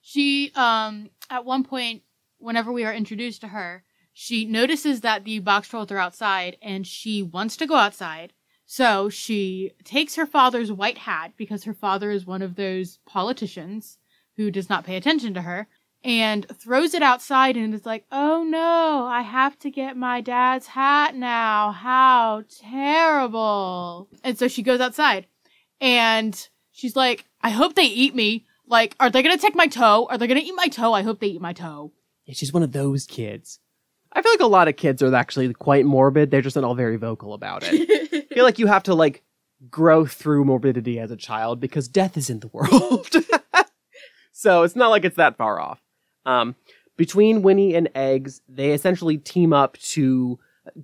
She, 0.00 0.50
um, 0.56 1.10
at 1.30 1.44
one 1.44 1.62
point, 1.62 2.02
whenever 2.38 2.72
we 2.72 2.84
are 2.84 2.92
introduced 2.92 3.40
to 3.42 3.48
her, 3.48 3.84
she 4.12 4.44
notices 4.44 5.02
that 5.02 5.24
the 5.24 5.38
box 5.38 5.68
trolls 5.68 5.92
are 5.92 5.98
outside 5.98 6.56
and 6.60 6.84
she 6.84 7.22
wants 7.22 7.56
to 7.58 7.68
go 7.68 7.76
outside. 7.76 8.32
So 8.66 9.08
she 9.08 9.70
takes 9.84 10.16
her 10.16 10.26
father's 10.26 10.72
white 10.72 10.98
hat 10.98 11.34
because 11.36 11.62
her 11.62 11.72
father 11.72 12.10
is 12.10 12.26
one 12.26 12.42
of 12.42 12.56
those 12.56 12.98
politicians 13.06 13.98
who 14.36 14.50
does 14.50 14.68
not 14.68 14.84
pay 14.84 14.96
attention 14.96 15.34
to 15.34 15.42
her 15.42 15.68
and 16.04 16.46
throws 16.58 16.94
it 16.94 17.02
outside 17.02 17.56
and 17.56 17.74
is 17.74 17.86
like, 17.86 18.04
oh 18.12 18.44
no, 18.44 19.06
I 19.06 19.22
have 19.22 19.58
to 19.60 19.70
get 19.70 19.96
my 19.96 20.20
dad's 20.20 20.68
hat 20.68 21.14
now. 21.14 21.72
How 21.72 22.44
terrible. 22.48 24.08
And 24.22 24.38
so 24.38 24.48
she 24.48 24.62
goes 24.62 24.80
outside 24.80 25.26
and 25.80 26.48
she's 26.70 26.96
like, 26.96 27.26
I 27.40 27.50
hope 27.50 27.74
they 27.74 27.84
eat 27.84 28.14
me. 28.14 28.46
Like, 28.66 28.94
are 29.00 29.10
they 29.10 29.22
gonna 29.22 29.38
take 29.38 29.54
my 29.54 29.66
toe? 29.66 30.06
Are 30.10 30.18
they 30.18 30.26
gonna 30.26 30.40
eat 30.40 30.54
my 30.54 30.66
toe? 30.66 30.92
I 30.92 31.02
hope 31.02 31.20
they 31.20 31.28
eat 31.28 31.40
my 31.40 31.52
toe. 31.52 31.92
Yeah, 32.26 32.34
she's 32.34 32.52
one 32.52 32.62
of 32.62 32.72
those 32.72 33.06
kids. 33.06 33.58
I 34.12 34.22
feel 34.22 34.32
like 34.32 34.40
a 34.40 34.46
lot 34.46 34.68
of 34.68 34.76
kids 34.76 35.02
are 35.02 35.14
actually 35.14 35.52
quite 35.54 35.84
morbid. 35.84 36.30
They're 36.30 36.42
just 36.42 36.56
not 36.56 36.64
all 36.64 36.74
very 36.74 36.96
vocal 36.96 37.34
about 37.34 37.62
it. 37.66 38.24
I 38.30 38.34
feel 38.34 38.44
like 38.44 38.58
you 38.58 38.66
have 38.66 38.82
to 38.84 38.94
like 38.94 39.22
grow 39.70 40.06
through 40.06 40.44
morbidity 40.44 40.98
as 40.98 41.10
a 41.10 41.16
child 41.16 41.60
because 41.60 41.88
death 41.88 42.16
is 42.16 42.30
in 42.30 42.40
the 42.40 42.48
world. 42.48 43.08
so 44.32 44.62
it's 44.62 44.76
not 44.76 44.88
like 44.88 45.04
it's 45.04 45.16
that 45.16 45.36
far 45.36 45.60
off. 45.60 45.80
Um, 46.28 46.56
between 46.96 47.42
Winnie 47.42 47.74
and 47.74 47.88
Eggs, 47.94 48.42
they 48.48 48.72
essentially 48.72 49.16
team 49.16 49.52
up 49.52 49.78
to 49.78 50.38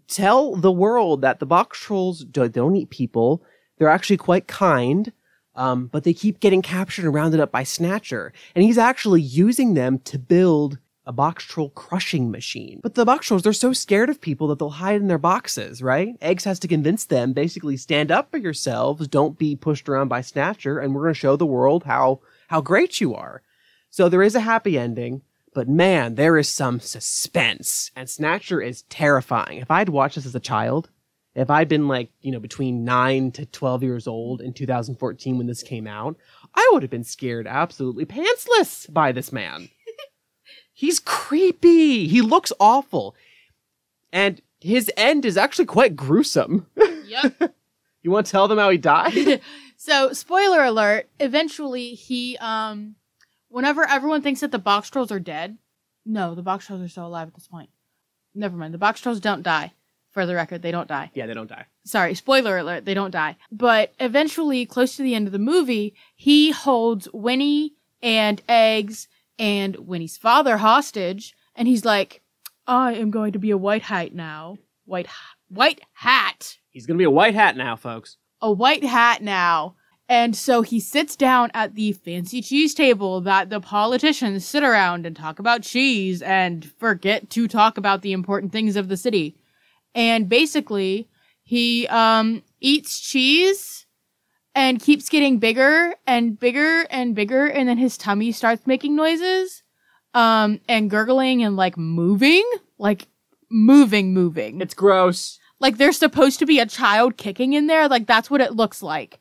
tell 0.09 0.57
the 0.57 0.72
world 0.72 1.20
that 1.20 1.38
the 1.38 1.46
box 1.46 1.78
trolls 1.78 2.24
do- 2.24 2.48
don't 2.48 2.76
eat 2.76 2.88
people. 2.88 3.42
They're 3.76 3.88
actually 3.88 4.16
quite 4.16 4.46
kind, 4.46 5.12
um, 5.54 5.88
but 5.88 6.04
they 6.04 6.14
keep 6.14 6.40
getting 6.40 6.62
captured 6.62 7.04
and 7.04 7.12
rounded 7.12 7.40
up 7.40 7.52
by 7.52 7.62
Snatcher. 7.62 8.33
And 8.54 8.64
he's 8.64 8.78
actually 8.78 9.20
using 9.20 9.74
them 9.74 9.98
to 10.00 10.18
build 10.18 10.78
a 11.04 11.12
box 11.12 11.44
troll 11.44 11.68
crushing 11.70 12.30
machine. 12.30 12.80
But 12.83 12.94
the 12.94 13.04
box 13.04 13.26
trolls, 13.26 13.42
they're 13.42 13.52
so 13.52 13.74
scared 13.74 14.09
of 14.09 14.22
people 14.22 14.46
that 14.48 14.59
they'll 14.59 14.70
hide 14.70 15.02
in 15.02 15.09
their 15.09 15.18
boxes, 15.18 15.83
right? 15.83 16.16
Eggs 16.22 16.44
has 16.44 16.59
to 16.61 16.68
convince 16.68 17.04
them 17.04 17.35
basically 17.35 17.76
stand 17.76 18.11
up 18.11 18.30
for 18.30 18.38
yourselves, 18.38 19.07
don't 19.09 19.37
be 19.37 19.54
pushed 19.54 19.87
around 19.90 20.09
by 20.09 20.22
Snatcher, 20.22 20.78
and 20.78 20.94
we're 20.94 21.02
going 21.02 21.12
to 21.14 21.20
show 21.20 21.37
the 21.37 21.44
world 21.44 21.85
how 21.85 22.20
how 22.48 22.62
great 22.62 23.00
you 23.00 23.14
are. 23.14 23.42
So 23.90 24.09
there 24.09 24.22
is 24.22 24.35
a 24.35 24.40
happy 24.40 24.78
ending, 24.78 25.22
but 25.54 25.68
man, 25.68 26.16
there 26.16 26.36
is 26.36 26.48
some 26.48 26.80
suspense, 26.80 27.90
and 27.96 28.10
Snatcher 28.10 28.60
is 28.60 28.82
terrifying. 28.82 29.58
If 29.58 29.70
I'd 29.70 29.88
watched 29.88 30.16
this 30.16 30.26
as 30.26 30.34
a 30.34 30.40
child, 30.40 30.90
if 31.34 31.50
I'd 31.50 31.68
been 31.68 31.88
like, 31.88 32.10
you 32.20 32.32
know, 32.32 32.40
between 32.40 32.84
9 32.84 33.32
to 33.32 33.46
12 33.46 33.82
years 33.82 34.06
old 34.06 34.40
in 34.40 34.52
2014 34.52 35.38
when 35.38 35.46
this 35.46 35.62
came 35.62 35.86
out, 35.86 36.16
I 36.54 36.68
would 36.72 36.82
have 36.82 36.90
been 36.90 37.04
scared 37.04 37.46
absolutely 37.46 38.04
pantsless 38.04 38.92
by 38.92 39.12
this 39.12 39.32
man. 39.32 39.68
He's 40.72 41.00
creepy. 41.00 42.06
He 42.06 42.20
looks 42.20 42.52
awful. 42.60 43.16
And 44.12 44.40
his 44.60 44.90
end 44.96 45.24
is 45.24 45.36
actually 45.36 45.66
quite 45.66 45.96
gruesome. 45.96 46.66
Yep. 47.06 47.54
you 48.02 48.10
want 48.10 48.26
to 48.26 48.32
tell 48.32 48.48
them 48.48 48.58
how 48.58 48.70
he 48.70 48.78
died? 48.78 49.40
so, 49.76 50.12
spoiler 50.12 50.62
alert, 50.64 51.08
eventually 51.18 51.90
he, 51.94 52.36
um, 52.38 52.94
whenever 53.54 53.88
everyone 53.88 54.20
thinks 54.20 54.40
that 54.40 54.50
the 54.50 54.58
box 54.58 54.90
trolls 54.90 55.12
are 55.12 55.20
dead, 55.20 55.56
no, 56.04 56.34
the 56.34 56.42
box 56.42 56.66
trolls 56.66 56.82
are 56.82 56.88
still 56.88 57.06
alive 57.06 57.28
at 57.28 57.34
this 57.34 57.46
point. 57.46 57.70
Never 58.34 58.56
mind, 58.56 58.74
the 58.74 58.78
box 58.78 59.00
trolls 59.00 59.20
don't 59.20 59.44
die. 59.44 59.72
For 60.10 60.26
the 60.26 60.34
record, 60.34 60.62
they 60.62 60.70
don't 60.70 60.86
die. 60.88 61.10
yeah, 61.14 61.26
they 61.26 61.34
don't 61.34 61.48
die. 61.48 61.66
Sorry, 61.84 62.14
spoiler 62.14 62.56
alert, 62.58 62.84
they 62.84 62.94
don't 62.94 63.10
die. 63.10 63.36
But 63.50 63.94
eventually, 63.98 64.64
close 64.66 64.96
to 64.96 65.02
the 65.02 65.14
end 65.14 65.26
of 65.26 65.32
the 65.32 65.38
movie, 65.40 65.94
he 66.14 66.50
holds 66.52 67.08
Winnie 67.12 67.74
and 68.02 68.40
Eggs 68.48 69.08
and 69.40 69.74
Winnie's 69.76 70.16
father 70.16 70.56
hostage, 70.58 71.34
and 71.56 71.66
he's 71.66 71.84
like, 71.84 72.22
I 72.66 72.94
am 72.94 73.10
going 73.10 73.32
to 73.32 73.38
be 73.40 73.50
a 73.50 73.56
white 73.58 73.82
hat 73.82 74.14
now. 74.14 74.58
White, 74.84 75.08
white 75.48 75.80
hat. 75.94 76.58
He's 76.70 76.86
going 76.86 76.96
to 76.96 77.02
be 77.02 77.04
a 77.04 77.10
white 77.10 77.34
hat 77.34 77.56
now, 77.56 77.74
folks. 77.76 78.16
a 78.40 78.52
white 78.52 78.84
hat 78.84 79.20
now. 79.22 79.74
And 80.08 80.36
so 80.36 80.60
he 80.62 80.80
sits 80.80 81.16
down 81.16 81.50
at 81.54 81.74
the 81.74 81.92
fancy 81.92 82.42
cheese 82.42 82.74
table 82.74 83.20
that 83.22 83.48
the 83.48 83.60
politicians 83.60 84.44
sit 84.44 84.62
around 84.62 85.06
and 85.06 85.16
talk 85.16 85.38
about 85.38 85.62
cheese 85.62 86.20
and 86.20 86.64
forget 86.78 87.30
to 87.30 87.48
talk 87.48 87.78
about 87.78 88.02
the 88.02 88.12
important 88.12 88.52
things 88.52 88.76
of 88.76 88.88
the 88.88 88.98
city. 88.98 89.36
And 89.94 90.28
basically, 90.28 91.08
he 91.42 91.86
um, 91.88 92.42
eats 92.60 93.00
cheese 93.00 93.86
and 94.54 94.80
keeps 94.80 95.08
getting 95.08 95.38
bigger 95.38 95.94
and 96.06 96.38
bigger 96.38 96.82
and 96.90 97.14
bigger 97.14 97.46
and 97.46 97.68
then 97.68 97.78
his 97.78 97.98
tummy 97.98 98.30
starts 98.30 98.66
making 98.66 98.94
noises 98.94 99.62
um 100.14 100.60
and 100.68 100.88
gurgling 100.90 101.42
and 101.42 101.56
like 101.56 101.76
moving 101.76 102.48
like 102.78 103.08
moving 103.50 104.14
moving 104.14 104.60
It's 104.60 104.74
gross. 104.74 105.40
like 105.58 105.76
there's 105.76 105.98
supposed 105.98 106.38
to 106.38 106.46
be 106.46 106.60
a 106.60 106.66
child 106.66 107.16
kicking 107.16 107.52
in 107.54 107.66
there 107.66 107.88
like 107.88 108.06
that's 108.06 108.30
what 108.30 108.40
it 108.40 108.54
looks 108.54 108.80
like 108.80 109.18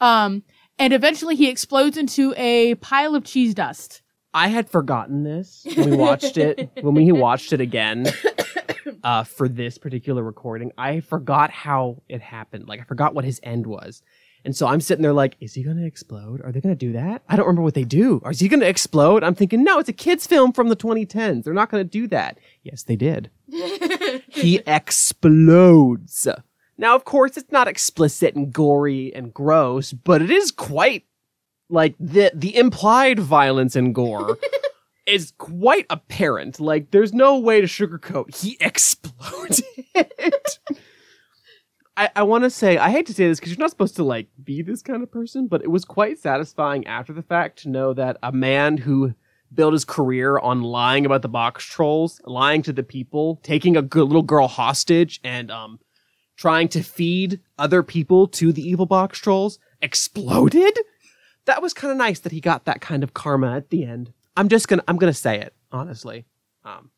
um 0.00 0.42
and 0.78 0.92
eventually 0.92 1.36
he 1.36 1.48
explodes 1.48 1.96
into 1.96 2.34
a 2.36 2.74
pile 2.76 3.14
of 3.14 3.24
cheese 3.24 3.54
dust 3.54 4.02
I 4.36 4.48
had 4.48 4.68
forgotten 4.68 5.22
this 5.22 5.66
when 5.76 5.90
we 5.90 5.96
watched 5.96 6.36
it 6.36 6.70
when 6.82 6.94
we 6.94 7.10
watched 7.10 7.54
it 7.54 7.62
again 7.62 8.06
uh, 9.02 9.24
for 9.24 9.48
this 9.48 9.78
particular 9.78 10.22
recording. 10.22 10.72
I 10.76 11.00
forgot 11.00 11.50
how 11.50 12.02
it 12.06 12.20
happened. 12.20 12.68
Like 12.68 12.80
I 12.80 12.84
forgot 12.84 13.14
what 13.14 13.24
his 13.24 13.40
end 13.42 13.66
was. 13.66 14.02
And 14.44 14.54
so 14.54 14.66
I'm 14.66 14.82
sitting 14.82 15.02
there 15.02 15.14
like, 15.14 15.36
is 15.40 15.54
he 15.54 15.62
going 15.62 15.78
to 15.78 15.86
explode? 15.86 16.42
Are 16.42 16.52
they 16.52 16.60
going 16.60 16.76
to 16.76 16.86
do 16.86 16.92
that? 16.92 17.22
I 17.28 17.34
don't 17.34 17.46
remember 17.46 17.62
what 17.62 17.72
they 17.72 17.84
do. 17.84 18.20
Is 18.26 18.38
he 18.38 18.48
going 18.48 18.60
to 18.60 18.68
explode? 18.68 19.24
I'm 19.24 19.34
thinking, 19.34 19.64
no, 19.64 19.78
it's 19.78 19.88
a 19.88 19.92
kids 19.94 20.26
film 20.26 20.52
from 20.52 20.68
the 20.68 20.76
2010s. 20.76 21.42
They're 21.42 21.54
not 21.54 21.70
going 21.70 21.82
to 21.82 21.90
do 21.90 22.06
that. 22.08 22.38
Yes, 22.62 22.82
they 22.82 22.94
did. 22.94 23.30
he 24.28 24.60
explodes. 24.66 26.28
Now, 26.78 26.94
of 26.94 27.04
course, 27.04 27.36
it's 27.36 27.50
not 27.50 27.68
explicit 27.68 28.34
and 28.34 28.52
gory 28.52 29.14
and 29.14 29.32
gross, 29.32 29.92
but 29.92 30.20
it 30.20 30.30
is 30.30 30.50
quite 30.50 31.04
like 31.68 31.94
the 31.98 32.30
the 32.34 32.56
implied 32.56 33.18
violence 33.18 33.74
and 33.74 33.94
gore 33.94 34.38
is 35.06 35.32
quite 35.38 35.86
apparent. 35.90 36.60
Like 36.60 36.90
there's 36.90 37.12
no 37.12 37.38
way 37.38 37.60
to 37.60 37.66
sugarcoat. 37.66 38.36
He 38.36 38.56
exploded. 38.60 39.64
I, 41.96 42.10
I 42.14 42.22
want 42.24 42.44
to 42.44 42.50
say 42.50 42.76
I 42.76 42.90
hate 42.90 43.06
to 43.06 43.14
say 43.14 43.26
this 43.26 43.40
because 43.40 43.52
you're 43.52 43.64
not 43.64 43.70
supposed 43.70 43.96
to 43.96 44.04
like 44.04 44.28
be 44.42 44.62
this 44.62 44.82
kind 44.82 45.02
of 45.02 45.10
person, 45.10 45.46
but 45.46 45.62
it 45.62 45.70
was 45.70 45.84
quite 45.84 46.18
satisfying 46.18 46.86
after 46.86 47.12
the 47.12 47.22
fact 47.22 47.60
to 47.60 47.70
know 47.70 47.94
that 47.94 48.18
a 48.22 48.32
man 48.32 48.76
who 48.76 49.14
built 49.54 49.72
his 49.72 49.84
career 49.84 50.38
on 50.38 50.62
lying 50.62 51.06
about 51.06 51.22
the 51.22 51.28
box 51.28 51.64
trolls, 51.64 52.20
lying 52.24 52.62
to 52.62 52.72
the 52.72 52.82
people, 52.82 53.40
taking 53.42 53.76
a 53.76 53.82
good 53.82 54.06
little 54.08 54.22
girl 54.22 54.48
hostage, 54.48 55.20
and 55.24 55.50
um 55.50 55.78
trying 56.36 56.68
to 56.68 56.82
feed 56.82 57.40
other 57.58 57.82
people 57.82 58.26
to 58.28 58.52
the 58.52 58.62
evil 58.62 58.86
box 58.86 59.18
trolls 59.18 59.58
exploded 59.80 60.78
that 61.46 61.62
was 61.62 61.72
kind 61.72 61.90
of 61.90 61.96
nice 61.96 62.20
that 62.20 62.32
he 62.32 62.40
got 62.40 62.64
that 62.66 62.80
kind 62.80 63.02
of 63.02 63.14
karma 63.14 63.56
at 63.56 63.70
the 63.70 63.84
end. 63.84 64.12
I'm 64.36 64.48
just 64.48 64.68
gonna 64.68 64.84
I'm 64.86 64.96
gonna 64.96 65.14
say 65.14 65.40
it 65.40 65.54
honestly. 65.72 66.26
Um, 66.64 66.90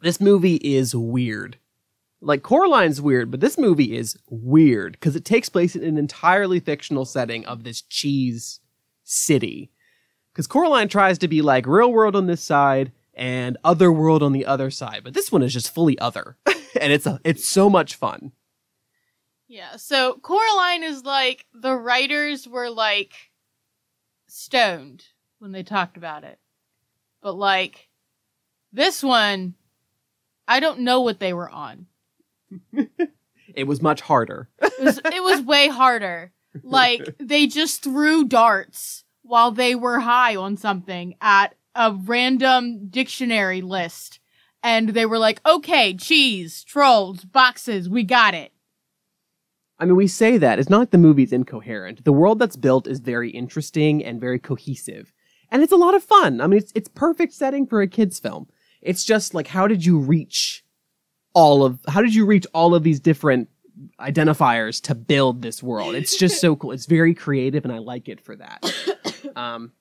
this 0.00 0.20
movie 0.20 0.56
is 0.56 0.94
weird. 0.94 1.58
Like 2.20 2.42
Coraline's 2.42 3.00
weird, 3.00 3.30
but 3.30 3.40
this 3.40 3.58
movie 3.58 3.96
is 3.96 4.16
weird 4.28 4.92
because 4.92 5.14
it 5.14 5.24
takes 5.24 5.48
place 5.50 5.76
in 5.76 5.84
an 5.84 5.98
entirely 5.98 6.58
fictional 6.58 7.04
setting 7.04 7.44
of 7.44 7.64
this 7.64 7.82
cheese 7.82 8.60
city. 9.04 9.70
Because 10.32 10.46
Coraline 10.46 10.88
tries 10.88 11.18
to 11.18 11.28
be 11.28 11.42
like 11.42 11.66
real 11.66 11.92
world 11.92 12.16
on 12.16 12.26
this 12.26 12.42
side 12.42 12.92
and 13.12 13.56
other 13.62 13.92
world 13.92 14.22
on 14.22 14.32
the 14.32 14.46
other 14.46 14.70
side, 14.70 15.02
but 15.04 15.14
this 15.14 15.30
one 15.30 15.42
is 15.42 15.52
just 15.52 15.72
fully 15.72 15.96
other, 15.98 16.36
and 16.46 16.92
it's 16.92 17.06
a 17.06 17.20
it's 17.22 17.46
so 17.46 17.70
much 17.70 17.94
fun. 17.94 18.32
Yeah, 19.48 19.76
so 19.76 20.14
Coraline 20.22 20.82
is 20.82 21.04
like 21.04 21.46
the 21.52 21.74
writers 21.74 22.48
were 22.48 22.70
like 22.70 23.12
stoned 24.26 25.04
when 25.38 25.52
they 25.52 25.62
talked 25.62 25.96
about 25.96 26.24
it. 26.24 26.38
But 27.22 27.34
like 27.34 27.88
this 28.72 29.02
one 29.02 29.54
I 30.46 30.60
don't 30.60 30.80
know 30.80 31.00
what 31.00 31.20
they 31.20 31.32
were 31.32 31.50
on. 31.50 31.86
It 33.54 33.64
was 33.64 33.82
much 33.82 34.00
harder. 34.00 34.48
It 34.60 34.72
was 34.80 34.98
it 34.98 35.22
was 35.22 35.40
way 35.42 35.68
harder. 35.68 36.32
Like 36.62 37.14
they 37.20 37.46
just 37.46 37.82
threw 37.82 38.24
darts 38.24 39.04
while 39.22 39.50
they 39.50 39.74
were 39.74 40.00
high 40.00 40.36
on 40.36 40.56
something 40.56 41.14
at 41.20 41.54
a 41.74 41.92
random 41.92 42.88
dictionary 42.88 43.60
list. 43.60 44.20
And 44.62 44.90
they 44.90 45.04
were 45.04 45.18
like, 45.18 45.40
okay, 45.46 45.94
cheese, 45.94 46.64
trolls, 46.64 47.24
boxes, 47.24 47.88
we 47.88 48.02
got 48.02 48.34
it. 48.34 48.52
I 49.84 49.86
mean, 49.86 49.96
we 49.96 50.08
say 50.08 50.38
that. 50.38 50.58
It's 50.58 50.70
not 50.70 50.78
like 50.78 50.90
the 50.92 50.98
movie's 50.98 51.30
incoherent. 51.30 52.06
The 52.06 52.12
world 52.12 52.38
that's 52.38 52.56
built 52.56 52.86
is 52.86 53.00
very 53.00 53.28
interesting 53.28 54.02
and 54.02 54.18
very 54.18 54.38
cohesive. 54.38 55.12
And 55.50 55.62
it's 55.62 55.72
a 55.72 55.76
lot 55.76 55.94
of 55.94 56.02
fun. 56.02 56.40
I 56.40 56.46
mean, 56.46 56.58
it's, 56.58 56.72
it's 56.74 56.88
perfect 56.88 57.34
setting 57.34 57.66
for 57.66 57.82
a 57.82 57.86
kid's 57.86 58.18
film. 58.18 58.48
It's 58.80 59.04
just 59.04 59.34
like, 59.34 59.46
how 59.46 59.66
did 59.66 59.84
you 59.84 59.98
reach 59.98 60.64
all 61.34 61.66
of, 61.66 61.80
how 61.86 62.00
did 62.00 62.14
you 62.14 62.24
reach 62.24 62.46
all 62.54 62.74
of 62.74 62.82
these 62.82 62.98
different 62.98 63.50
identifiers 64.00 64.80
to 64.84 64.94
build 64.94 65.42
this 65.42 65.62
world? 65.62 65.94
It's 65.94 66.16
just 66.16 66.40
so 66.40 66.56
cool. 66.56 66.72
It's 66.72 66.86
very 66.86 67.12
creative 67.12 67.66
and 67.66 67.72
I 67.72 67.78
like 67.78 68.08
it 68.08 68.22
for 68.22 68.36
that. 68.36 68.64
Um, 69.36 69.72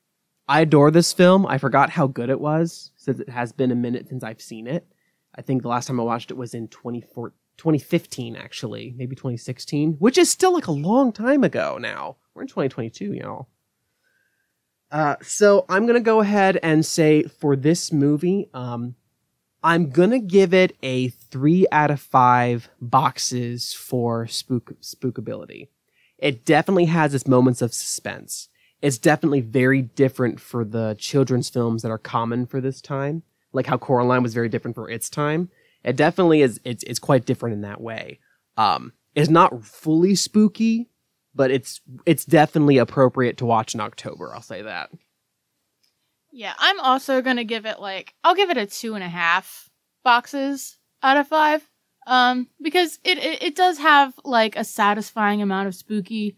I 0.48 0.62
adore 0.62 0.90
this 0.90 1.14
film. 1.14 1.46
I 1.46 1.60
forgot 1.60 1.92
how 1.92 2.08
good 2.08 2.32
it 2.32 2.40
was 2.40 2.90
since 2.96 3.20
it 3.20 3.30
has 3.30 3.52
been 3.52 3.72
a 3.72 3.76
minute 3.76 4.08
since 4.08 4.24
I've 4.24 4.42
seen 4.42 4.66
it. 4.66 4.88
I 5.36 5.44
think 5.44 5.62
the 5.62 5.68
last 5.68 5.86
time 5.86 6.00
I 6.00 6.04
watched 6.04 6.32
it 6.32 6.38
was 6.38 6.56
in 6.56 6.70
2014. 6.70 7.38
2015 7.58 8.36
actually 8.36 8.94
maybe 8.98 9.16
2016 9.16 9.94
which 9.94 10.18
is 10.18 10.30
still 10.30 10.54
like 10.54 10.68
a 10.68 10.72
long 10.72 11.12
time 11.12 11.44
ago 11.44 11.78
now. 11.80 12.18
We're 12.34 12.44
in 12.44 12.48
2022 12.48 13.14
y'all. 13.14 13.48
Uh, 14.92 15.16
so 15.22 15.66
i'm 15.70 15.86
gonna 15.86 16.00
go 16.00 16.20
ahead 16.20 16.60
and 16.62 16.86
say 16.86 17.24
for 17.24 17.56
this 17.56 17.92
movie 17.92 18.50
um, 18.54 18.96
i'm 19.64 19.90
gonna 19.90 20.20
give 20.20 20.54
it 20.54 20.76
a 20.84 21.10
three 21.10 21.66
out 21.72 21.92
of 21.92 22.00
five 22.00 22.70
boxes 22.82 23.74
for 23.74 24.28
spook 24.28 24.74
spookability. 24.82 25.70
It 26.18 26.46
definitely 26.46 26.86
has 26.86 27.14
its 27.14 27.28
moments 27.28 27.62
of 27.62 27.74
suspense. 27.74 28.50
It's 28.82 28.98
definitely 28.98 29.42
very 29.42 29.82
different 29.82 30.40
for 30.40 30.64
the 30.66 30.96
children's 31.00 31.50
films 31.50 31.82
that 31.82 31.92
are 31.92 31.98
common 31.98 32.46
for 32.46 32.62
this 32.62 32.82
time. 32.82 33.24
Like 33.52 33.66
how 33.66 33.78
coraline 33.78 34.24
was 34.24 34.34
very 34.34 34.50
different 34.50 34.76
for 34.76 34.90
its 34.90 35.10
time 35.10 35.50
it 35.84 35.96
definitely 35.96 36.42
is 36.42 36.60
it's 36.64 36.84
it's 36.84 37.00
quite 37.00 37.26
different 37.26 37.54
in 37.54 37.62
that 37.62 37.82
way 37.82 38.20
um 38.58 38.94
it's 39.16 39.30
not 39.30 39.64
fully 39.64 40.16
spooky 40.16 40.90
but 41.36 41.52
it's 41.52 41.82
it's 42.06 42.26
definitely 42.26 42.78
appropriate 42.78 43.38
to 43.38 43.46
watch 43.46 43.74
in 43.74 43.82
october 43.82 44.34
i'll 44.34 44.42
say 44.42 44.62
that 44.62 44.90
Yeah, 46.32 46.54
I'm 46.58 46.80
also 46.80 47.22
gonna 47.22 47.44
give 47.44 47.66
it 47.68 47.80
like 47.80 48.16
I'll 48.24 48.34
give 48.36 48.50
it 48.50 48.58
a 48.58 48.66
two 48.66 48.96
and 48.96 49.04
a 49.04 49.08
half 49.10 49.70
boxes 50.04 50.78
out 51.04 51.18
of 51.18 51.28
five. 51.28 51.70
Um, 52.08 52.48
because 52.60 53.00
it, 53.04 53.18
it 53.20 53.44
it 53.44 53.56
does 53.56 53.78
have 53.78 54.14
like 54.26 54.56
a 54.56 54.64
satisfying 54.64 55.42
amount 55.44 55.68
of 55.68 55.76
spooky, 55.76 56.36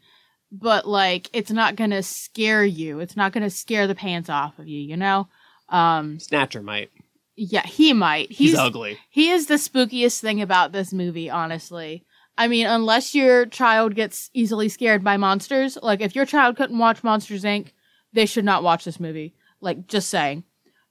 but 0.51 0.86
like 0.86 1.29
it's 1.31 1.51
not 1.51 1.75
gonna 1.77 2.03
scare 2.03 2.65
you. 2.65 2.99
It's 2.99 3.15
not 3.15 3.31
gonna 3.31 3.49
scare 3.49 3.88
the 3.88 3.95
pants 3.95 4.29
off 4.29 4.60
of 4.60 4.67
you. 4.67 4.81
You 4.81 4.97
know. 4.97 5.27
Um. 5.69 6.19
snatcher 6.19 6.62
might 6.62 6.91
Yeah, 7.35 7.65
he 7.65 7.93
might. 7.93 8.31
he's, 8.31 8.51
He's 8.51 8.59
ugly 8.59 8.97
he 9.09 9.29
is 9.29 9.47
the 9.47 9.55
spookiest 9.55 10.21
thing 10.21 10.41
about 10.41 10.71
this 10.71 10.93
movie, 10.93 11.29
honestly. 11.29 12.05
I 12.37 12.47
mean, 12.47 12.65
unless 12.65 13.15
your 13.15 13.45
child 13.45 13.95
gets 13.95 14.29
easily 14.33 14.69
scared 14.69 15.03
by 15.03 15.17
monsters, 15.17 15.77
like 15.81 16.01
if 16.01 16.15
your 16.15 16.25
child 16.25 16.57
couldn't 16.57 16.77
watch 16.77 17.03
Monsters 17.03 17.43
Inc., 17.43 17.71
they 18.13 18.25
should 18.25 18.45
not 18.45 18.63
watch 18.63 18.83
this 18.83 18.99
movie. 18.99 19.33
Like, 19.61 19.87
just 19.87 20.09
saying. 20.09 20.43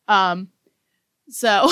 Um, 0.08 0.48
so, 1.28 1.70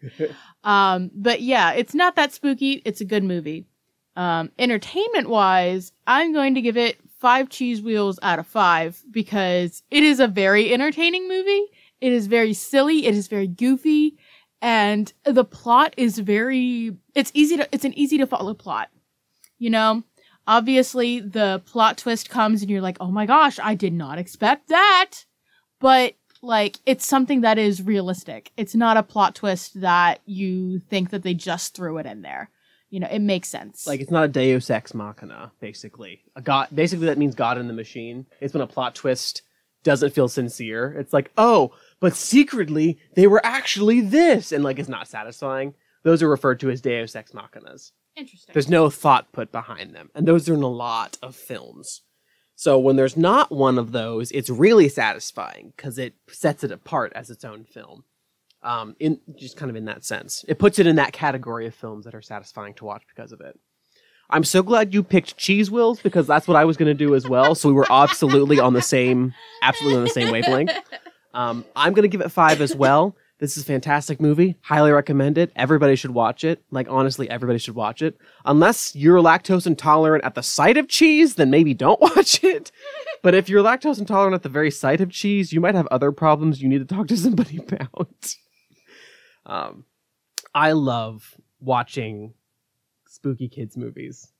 um, 0.64 1.10
but 1.14 1.40
yeah, 1.42 1.72
it's 1.72 1.94
not 1.94 2.16
that 2.16 2.32
spooky. 2.32 2.82
It's 2.84 3.00
a 3.00 3.06
good 3.06 3.24
movie. 3.24 3.66
Um, 4.16 4.50
entertainment 4.58 5.28
wise, 5.28 5.92
I'm 6.06 6.32
going 6.32 6.54
to 6.54 6.62
give 6.62 6.76
it 6.76 6.98
five 7.18 7.48
cheese 7.48 7.82
wheels 7.82 8.18
out 8.22 8.38
of 8.38 8.46
five 8.46 9.02
because 9.10 9.82
it 9.90 10.02
is 10.02 10.20
a 10.20 10.28
very 10.28 10.72
entertaining 10.72 11.28
movie. 11.28 11.66
It 12.00 12.12
is 12.12 12.26
very 12.26 12.54
silly. 12.54 13.06
It 13.06 13.14
is 13.14 13.28
very 13.28 13.46
goofy. 13.46 14.16
And 14.60 15.12
the 15.24 15.44
plot 15.44 15.94
is 15.96 16.18
very 16.18 16.96
it's 17.14 17.30
easy 17.34 17.56
to 17.56 17.68
it's 17.72 17.84
an 17.84 17.96
easy 17.96 18.18
to 18.18 18.26
follow 18.26 18.54
plot 18.54 18.90
you 19.58 19.70
know? 19.70 20.02
Obviously 20.46 21.20
the 21.20 21.62
plot 21.66 21.98
twist 21.98 22.30
comes 22.30 22.62
and 22.62 22.70
you're 22.70 22.80
like 22.80 22.96
oh 23.00 23.10
my 23.10 23.26
gosh 23.26 23.58
i 23.62 23.74
did 23.74 23.92
not 23.92 24.18
expect 24.18 24.68
that. 24.68 25.26
But 25.78 26.14
like 26.40 26.78
it's 26.86 27.06
something 27.06 27.42
that 27.42 27.58
is 27.58 27.82
realistic. 27.82 28.50
It's 28.56 28.74
not 28.74 28.96
a 28.96 29.02
plot 29.02 29.34
twist 29.34 29.80
that 29.80 30.20
you 30.24 30.78
think 30.78 31.10
that 31.10 31.22
they 31.22 31.34
just 31.34 31.74
threw 31.74 31.98
it 31.98 32.06
in 32.06 32.22
there. 32.22 32.50
You 32.88 33.00
know 33.00 33.08
it 33.10 33.18
makes 33.18 33.50
sense. 33.50 33.86
Like 33.86 34.00
it's 34.00 34.10
not 34.10 34.24
a 34.24 34.28
deus 34.28 34.70
ex 34.70 34.94
machina 34.94 35.52
basically. 35.60 36.22
A 36.34 36.40
god 36.40 36.68
basically 36.74 37.06
that 37.06 37.18
means 37.18 37.34
god 37.34 37.58
in 37.58 37.66
the 37.66 37.74
machine. 37.74 38.24
It's 38.40 38.54
when 38.54 38.62
a 38.62 38.66
plot 38.66 38.94
twist 38.94 39.42
doesn't 39.84 40.14
feel 40.14 40.28
sincere. 40.28 40.94
It's 40.98 41.12
like 41.12 41.30
oh 41.36 41.72
but 42.00 42.14
secretly 42.14 42.98
they 43.14 43.26
were 43.26 43.44
actually 43.44 44.00
this 44.00 44.52
and 44.52 44.64
like 44.64 44.78
it's 44.78 44.88
not 44.88 45.08
satisfying 45.08 45.74
those 46.04 46.22
are 46.22 46.28
referred 46.28 46.60
to 46.60 46.70
as 46.70 46.80
deus 46.80 47.16
ex 47.16 47.32
machinas 47.32 47.92
interesting 48.18 48.52
There's 48.52 48.68
no 48.68 48.90
thought 48.90 49.32
put 49.32 49.52
behind 49.52 49.94
them. 49.94 50.10
And 50.14 50.26
those 50.26 50.48
are 50.48 50.54
in 50.54 50.62
a 50.62 50.68
lot 50.68 51.16
of 51.22 51.34
films. 51.34 52.02
So 52.56 52.78
when 52.78 52.96
there's 52.96 53.16
not 53.16 53.52
one 53.52 53.78
of 53.78 53.92
those, 53.92 54.32
it's 54.32 54.50
really 54.50 54.88
satisfying 54.88 55.72
because 55.76 55.98
it 55.98 56.14
sets 56.28 56.64
it 56.64 56.72
apart 56.72 57.12
as 57.14 57.30
its 57.30 57.44
own 57.44 57.64
film. 57.64 58.04
Um, 58.60 58.96
in 58.98 59.20
just 59.36 59.56
kind 59.56 59.70
of 59.70 59.76
in 59.76 59.84
that 59.84 60.04
sense, 60.04 60.44
it 60.48 60.58
puts 60.58 60.80
it 60.80 60.86
in 60.88 60.96
that 60.96 61.12
category 61.12 61.68
of 61.68 61.74
films 61.76 62.04
that 62.04 62.14
are 62.16 62.22
satisfying 62.22 62.74
to 62.74 62.84
watch 62.84 63.04
because 63.14 63.30
of 63.30 63.40
it. 63.40 63.56
I'm 64.30 64.42
so 64.42 64.64
glad 64.64 64.92
you 64.92 65.04
picked 65.04 65.36
cheese 65.36 65.70
wheels 65.70 66.02
because 66.02 66.26
that's 66.26 66.48
what 66.48 66.56
I 66.56 66.64
was 66.64 66.76
going 66.76 66.88
to 66.88 66.94
do 66.94 67.14
as 67.14 67.28
well. 67.28 67.54
So 67.54 67.68
we 67.68 67.74
were 67.74 67.86
absolutely 67.88 68.58
on 68.58 68.72
the 68.72 68.82
same, 68.82 69.32
absolutely 69.62 69.98
on 69.98 70.04
the 70.04 70.10
same 70.10 70.32
wavelength. 70.32 70.72
Um, 71.38 71.64
I'm 71.76 71.94
to 71.94 72.08
give 72.08 72.20
it 72.20 72.30
five 72.30 72.60
as 72.60 72.74
well. 72.74 73.16
This 73.38 73.56
is 73.56 73.62
a 73.62 73.66
fantastic 73.66 74.20
movie. 74.20 74.56
Highly 74.62 74.90
recommend 74.90 75.38
it. 75.38 75.52
Everybody 75.54 75.94
should 75.94 76.10
watch 76.10 76.42
it. 76.42 76.60
Like, 76.72 76.88
honestly, 76.90 77.30
everybody 77.30 77.60
should 77.60 77.76
watch 77.76 78.02
it. 78.02 78.18
Unless 78.44 78.96
you're 78.96 79.20
lactose 79.20 79.64
intolerant 79.64 80.24
at 80.24 80.34
the 80.34 80.42
sight 80.42 80.76
of 80.76 80.88
cheese, 80.88 81.36
then 81.36 81.48
maybe 81.48 81.72
don't 81.72 82.00
watch 82.16 82.42
it. 82.42 82.72
But 83.22 83.34
if 83.34 83.48
you're 83.48 83.62
lactose 83.62 84.00
intolerant 84.00 84.34
at 84.34 84.42
the 84.42 84.48
very 84.48 84.72
sight 84.72 85.00
of 85.00 85.10
cheese, 85.10 85.52
you 85.52 85.60
might 85.60 85.76
have 85.76 85.86
other 85.86 86.10
problems 86.10 86.60
you 86.60 86.68
need 86.68 86.80
to 86.80 86.94
talk 86.96 87.06
to 87.06 87.16
somebody 87.16 87.58
about. 87.68 88.34
um, 89.46 89.84
I 90.52 90.72
love 90.72 91.36
watching 91.60 92.34
spooky 93.06 93.48
kids 93.48 93.76
movies. 93.76 94.32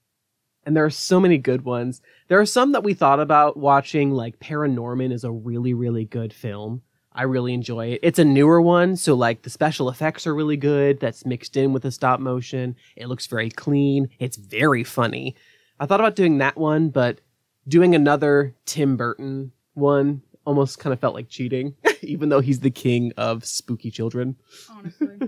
And 0.67 0.77
there 0.77 0.85
are 0.85 0.91
so 0.91 1.21
many 1.21 1.39
good 1.39 1.65
ones. 1.65 2.03
There 2.27 2.41
are 2.41 2.45
some 2.45 2.73
that 2.73 2.83
we 2.83 2.95
thought 2.95 3.21
about 3.21 3.57
watching, 3.57 4.11
like 4.11 4.41
Paranorman 4.41 5.13
is 5.13 5.23
a 5.23 5.31
really, 5.31 5.73
really 5.73 6.05
good 6.05 6.33
film. 6.33 6.83
I 7.19 7.23
really 7.23 7.53
enjoy 7.53 7.89
it. 7.89 8.01
It's 8.05 8.21
a 8.21 8.25
newer 8.25 8.63
one, 8.63 8.95
so 8.95 9.15
like 9.15 9.43
the 9.43 9.51
special 9.51 9.91
effects 9.91 10.25
are 10.25 10.35
really 10.37 10.57
good. 10.57 11.01
That's 11.01 11.27
mixed 11.27 11.57
in 11.57 11.73
with 11.73 11.83
the 11.83 11.91
stop 11.91 12.21
motion. 12.21 12.77
It 12.95 13.09
looks 13.09 13.27
very 13.27 13.51
clean. 13.51 14.09
It's 14.21 14.37
very 14.37 14.85
funny. 14.85 15.35
I 15.81 15.87
thought 15.87 15.99
about 15.99 16.15
doing 16.15 16.39
that 16.39 16.57
one, 16.57 16.91
but 16.91 17.21
doing 17.67 17.97
another 17.97 18.55
Tim 18.67 18.97
Burton 18.97 19.51
one 19.75 20.23
almost 20.45 20.79
kind 20.79 20.93
of 20.93 21.01
felt 21.01 21.17
like 21.17 21.29
cheating, 21.29 21.75
even 22.03 22.29
though 22.29 22.39
he's 22.39 22.61
the 22.61 22.71
king 22.71 23.13
of 23.17 23.45
spooky 23.45 23.91
children. 23.91 24.37
Honestly. 24.71 25.19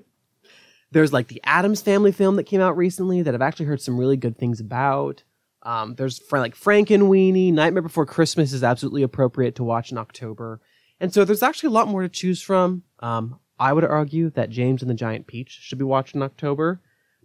There's 0.92 1.12
like 1.12 1.26
the 1.26 1.40
Addams 1.42 1.82
Family 1.82 2.12
film 2.12 2.36
that 2.36 2.44
came 2.44 2.60
out 2.60 2.76
recently 2.76 3.22
that 3.22 3.34
I've 3.34 3.42
actually 3.42 3.66
heard 3.66 3.80
some 3.80 3.98
really 3.98 4.16
good 4.16 4.38
things 4.38 4.60
about. 4.60 5.24
Um, 5.62 5.94
there's 5.96 6.20
like 6.32 6.56
Frankenweenie, 6.56 7.52
Nightmare 7.52 7.82
Before 7.82 8.06
Christmas 8.06 8.52
is 8.52 8.64
absolutely 8.64 9.02
appropriate 9.02 9.56
to 9.56 9.64
watch 9.64 9.92
in 9.92 9.98
October, 9.98 10.60
and 11.00 11.12
so 11.12 11.24
there's 11.24 11.42
actually 11.42 11.68
a 11.68 11.72
lot 11.72 11.88
more 11.88 12.02
to 12.02 12.08
choose 12.08 12.42
from. 12.42 12.82
Um, 13.00 13.40
I 13.58 13.72
would 13.72 13.84
argue 13.84 14.30
that 14.30 14.50
James 14.50 14.82
and 14.82 14.90
the 14.90 14.94
Giant 14.94 15.26
Peach 15.26 15.50
should 15.50 15.78
be 15.78 15.84
watched 15.84 16.14
in 16.14 16.22
October 16.22 16.80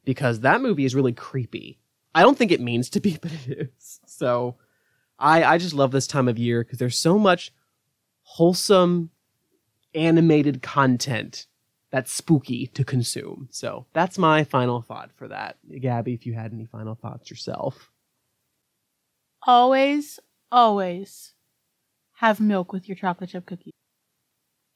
because 0.06 0.40
that 0.40 0.62
movie 0.62 0.86
is 0.86 0.96
really 0.96 1.14
creepy. 1.14 1.80
I 2.14 2.22
don't 2.22 2.38
think 2.38 2.52
it 2.52 2.62
means 2.62 2.90
to 2.92 3.02
be, 3.02 3.18
but 3.22 3.32
it 3.34 3.70
is. 3.78 4.00
So 4.06 4.56
I 5.20 5.44
I 5.44 5.58
just 5.58 5.74
love 5.74 5.92
this 5.92 6.08
time 6.08 6.28
of 6.28 6.40
year 6.40 6.64
because 6.64 6.80
there's 6.80 6.98
so 6.98 7.20
much 7.20 7.52
wholesome 8.24 9.12
animated 9.94 10.62
content 10.62 11.48
that's 11.92 12.12
spooky 12.12 12.68
to 12.68 12.84
consume. 12.84 13.48
So 13.52 13.86
that's 13.94 14.18
my 14.18 14.44
final 14.44 14.82
thought 14.82 15.12
for 15.16 15.28
that. 15.30 15.58
Gabby, 15.80 16.14
if 16.14 16.26
you 16.26 16.34
had 16.34 16.52
any 16.52 16.66
final 16.66 16.96
thoughts 16.96 17.30
yourself. 17.30 17.92
always, 19.48 20.20
always 20.52 21.35
have 22.16 22.40
milk 22.40 22.72
with 22.72 22.88
your 22.88 22.96
chocolate 22.96 23.30
chip 23.32 23.46
cookie. 23.46 23.74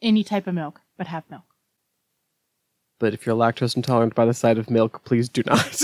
Any 0.01 0.23
type 0.23 0.47
of 0.47 0.55
milk, 0.55 0.81
but 0.97 1.07
have 1.07 1.23
milk. 1.29 1.43
But 2.99 3.13
if 3.13 3.25
you're 3.25 3.35
lactose 3.35 3.75
intolerant 3.75 4.15
by 4.15 4.25
the 4.25 4.33
sight 4.33 4.57
of 4.57 4.69
milk, 4.69 5.03
please 5.05 5.29
do 5.29 5.41
not. 5.45 5.81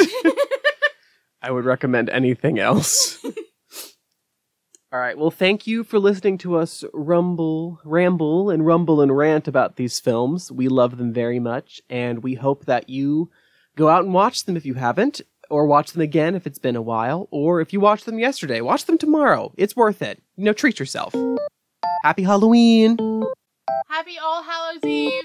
I 1.41 1.51
would 1.51 1.65
recommend 1.65 2.09
anything 2.09 2.59
else. 2.59 3.23
All 4.91 4.99
right. 4.99 5.17
Well, 5.17 5.31
thank 5.31 5.67
you 5.67 5.83
for 5.83 5.99
listening 5.99 6.37
to 6.39 6.57
us 6.57 6.83
rumble, 6.93 7.79
ramble, 7.83 8.49
and 8.49 8.65
rumble 8.65 9.01
and 9.01 9.15
rant 9.15 9.47
about 9.47 9.75
these 9.75 9.99
films. 9.99 10.51
We 10.51 10.67
love 10.67 10.97
them 10.97 11.13
very 11.13 11.39
much, 11.39 11.81
and 11.89 12.23
we 12.23 12.35
hope 12.35 12.65
that 12.65 12.89
you 12.89 13.29
go 13.75 13.89
out 13.89 14.05
and 14.05 14.13
watch 14.13 14.45
them 14.45 14.55
if 14.55 14.65
you 14.65 14.75
haven't, 14.75 15.21
or 15.49 15.65
watch 15.65 15.91
them 15.91 16.01
again 16.01 16.35
if 16.35 16.45
it's 16.47 16.59
been 16.59 16.75
a 16.75 16.81
while, 16.81 17.27
or 17.31 17.61
if 17.61 17.73
you 17.73 17.79
watched 17.79 18.05
them 18.05 18.19
yesterday, 18.19 18.61
watch 18.61 18.85
them 18.85 18.97
tomorrow. 18.97 19.53
It's 19.57 19.75
worth 19.75 20.01
it. 20.01 20.21
You 20.35 20.45
know, 20.45 20.53
treat 20.53 20.79
yourself. 20.79 21.13
Happy 22.03 22.23
Halloween. 22.23 22.97
Happy 23.87 24.17
All 24.19 24.43
Hallows 24.43 24.83
Eve! 24.83 25.23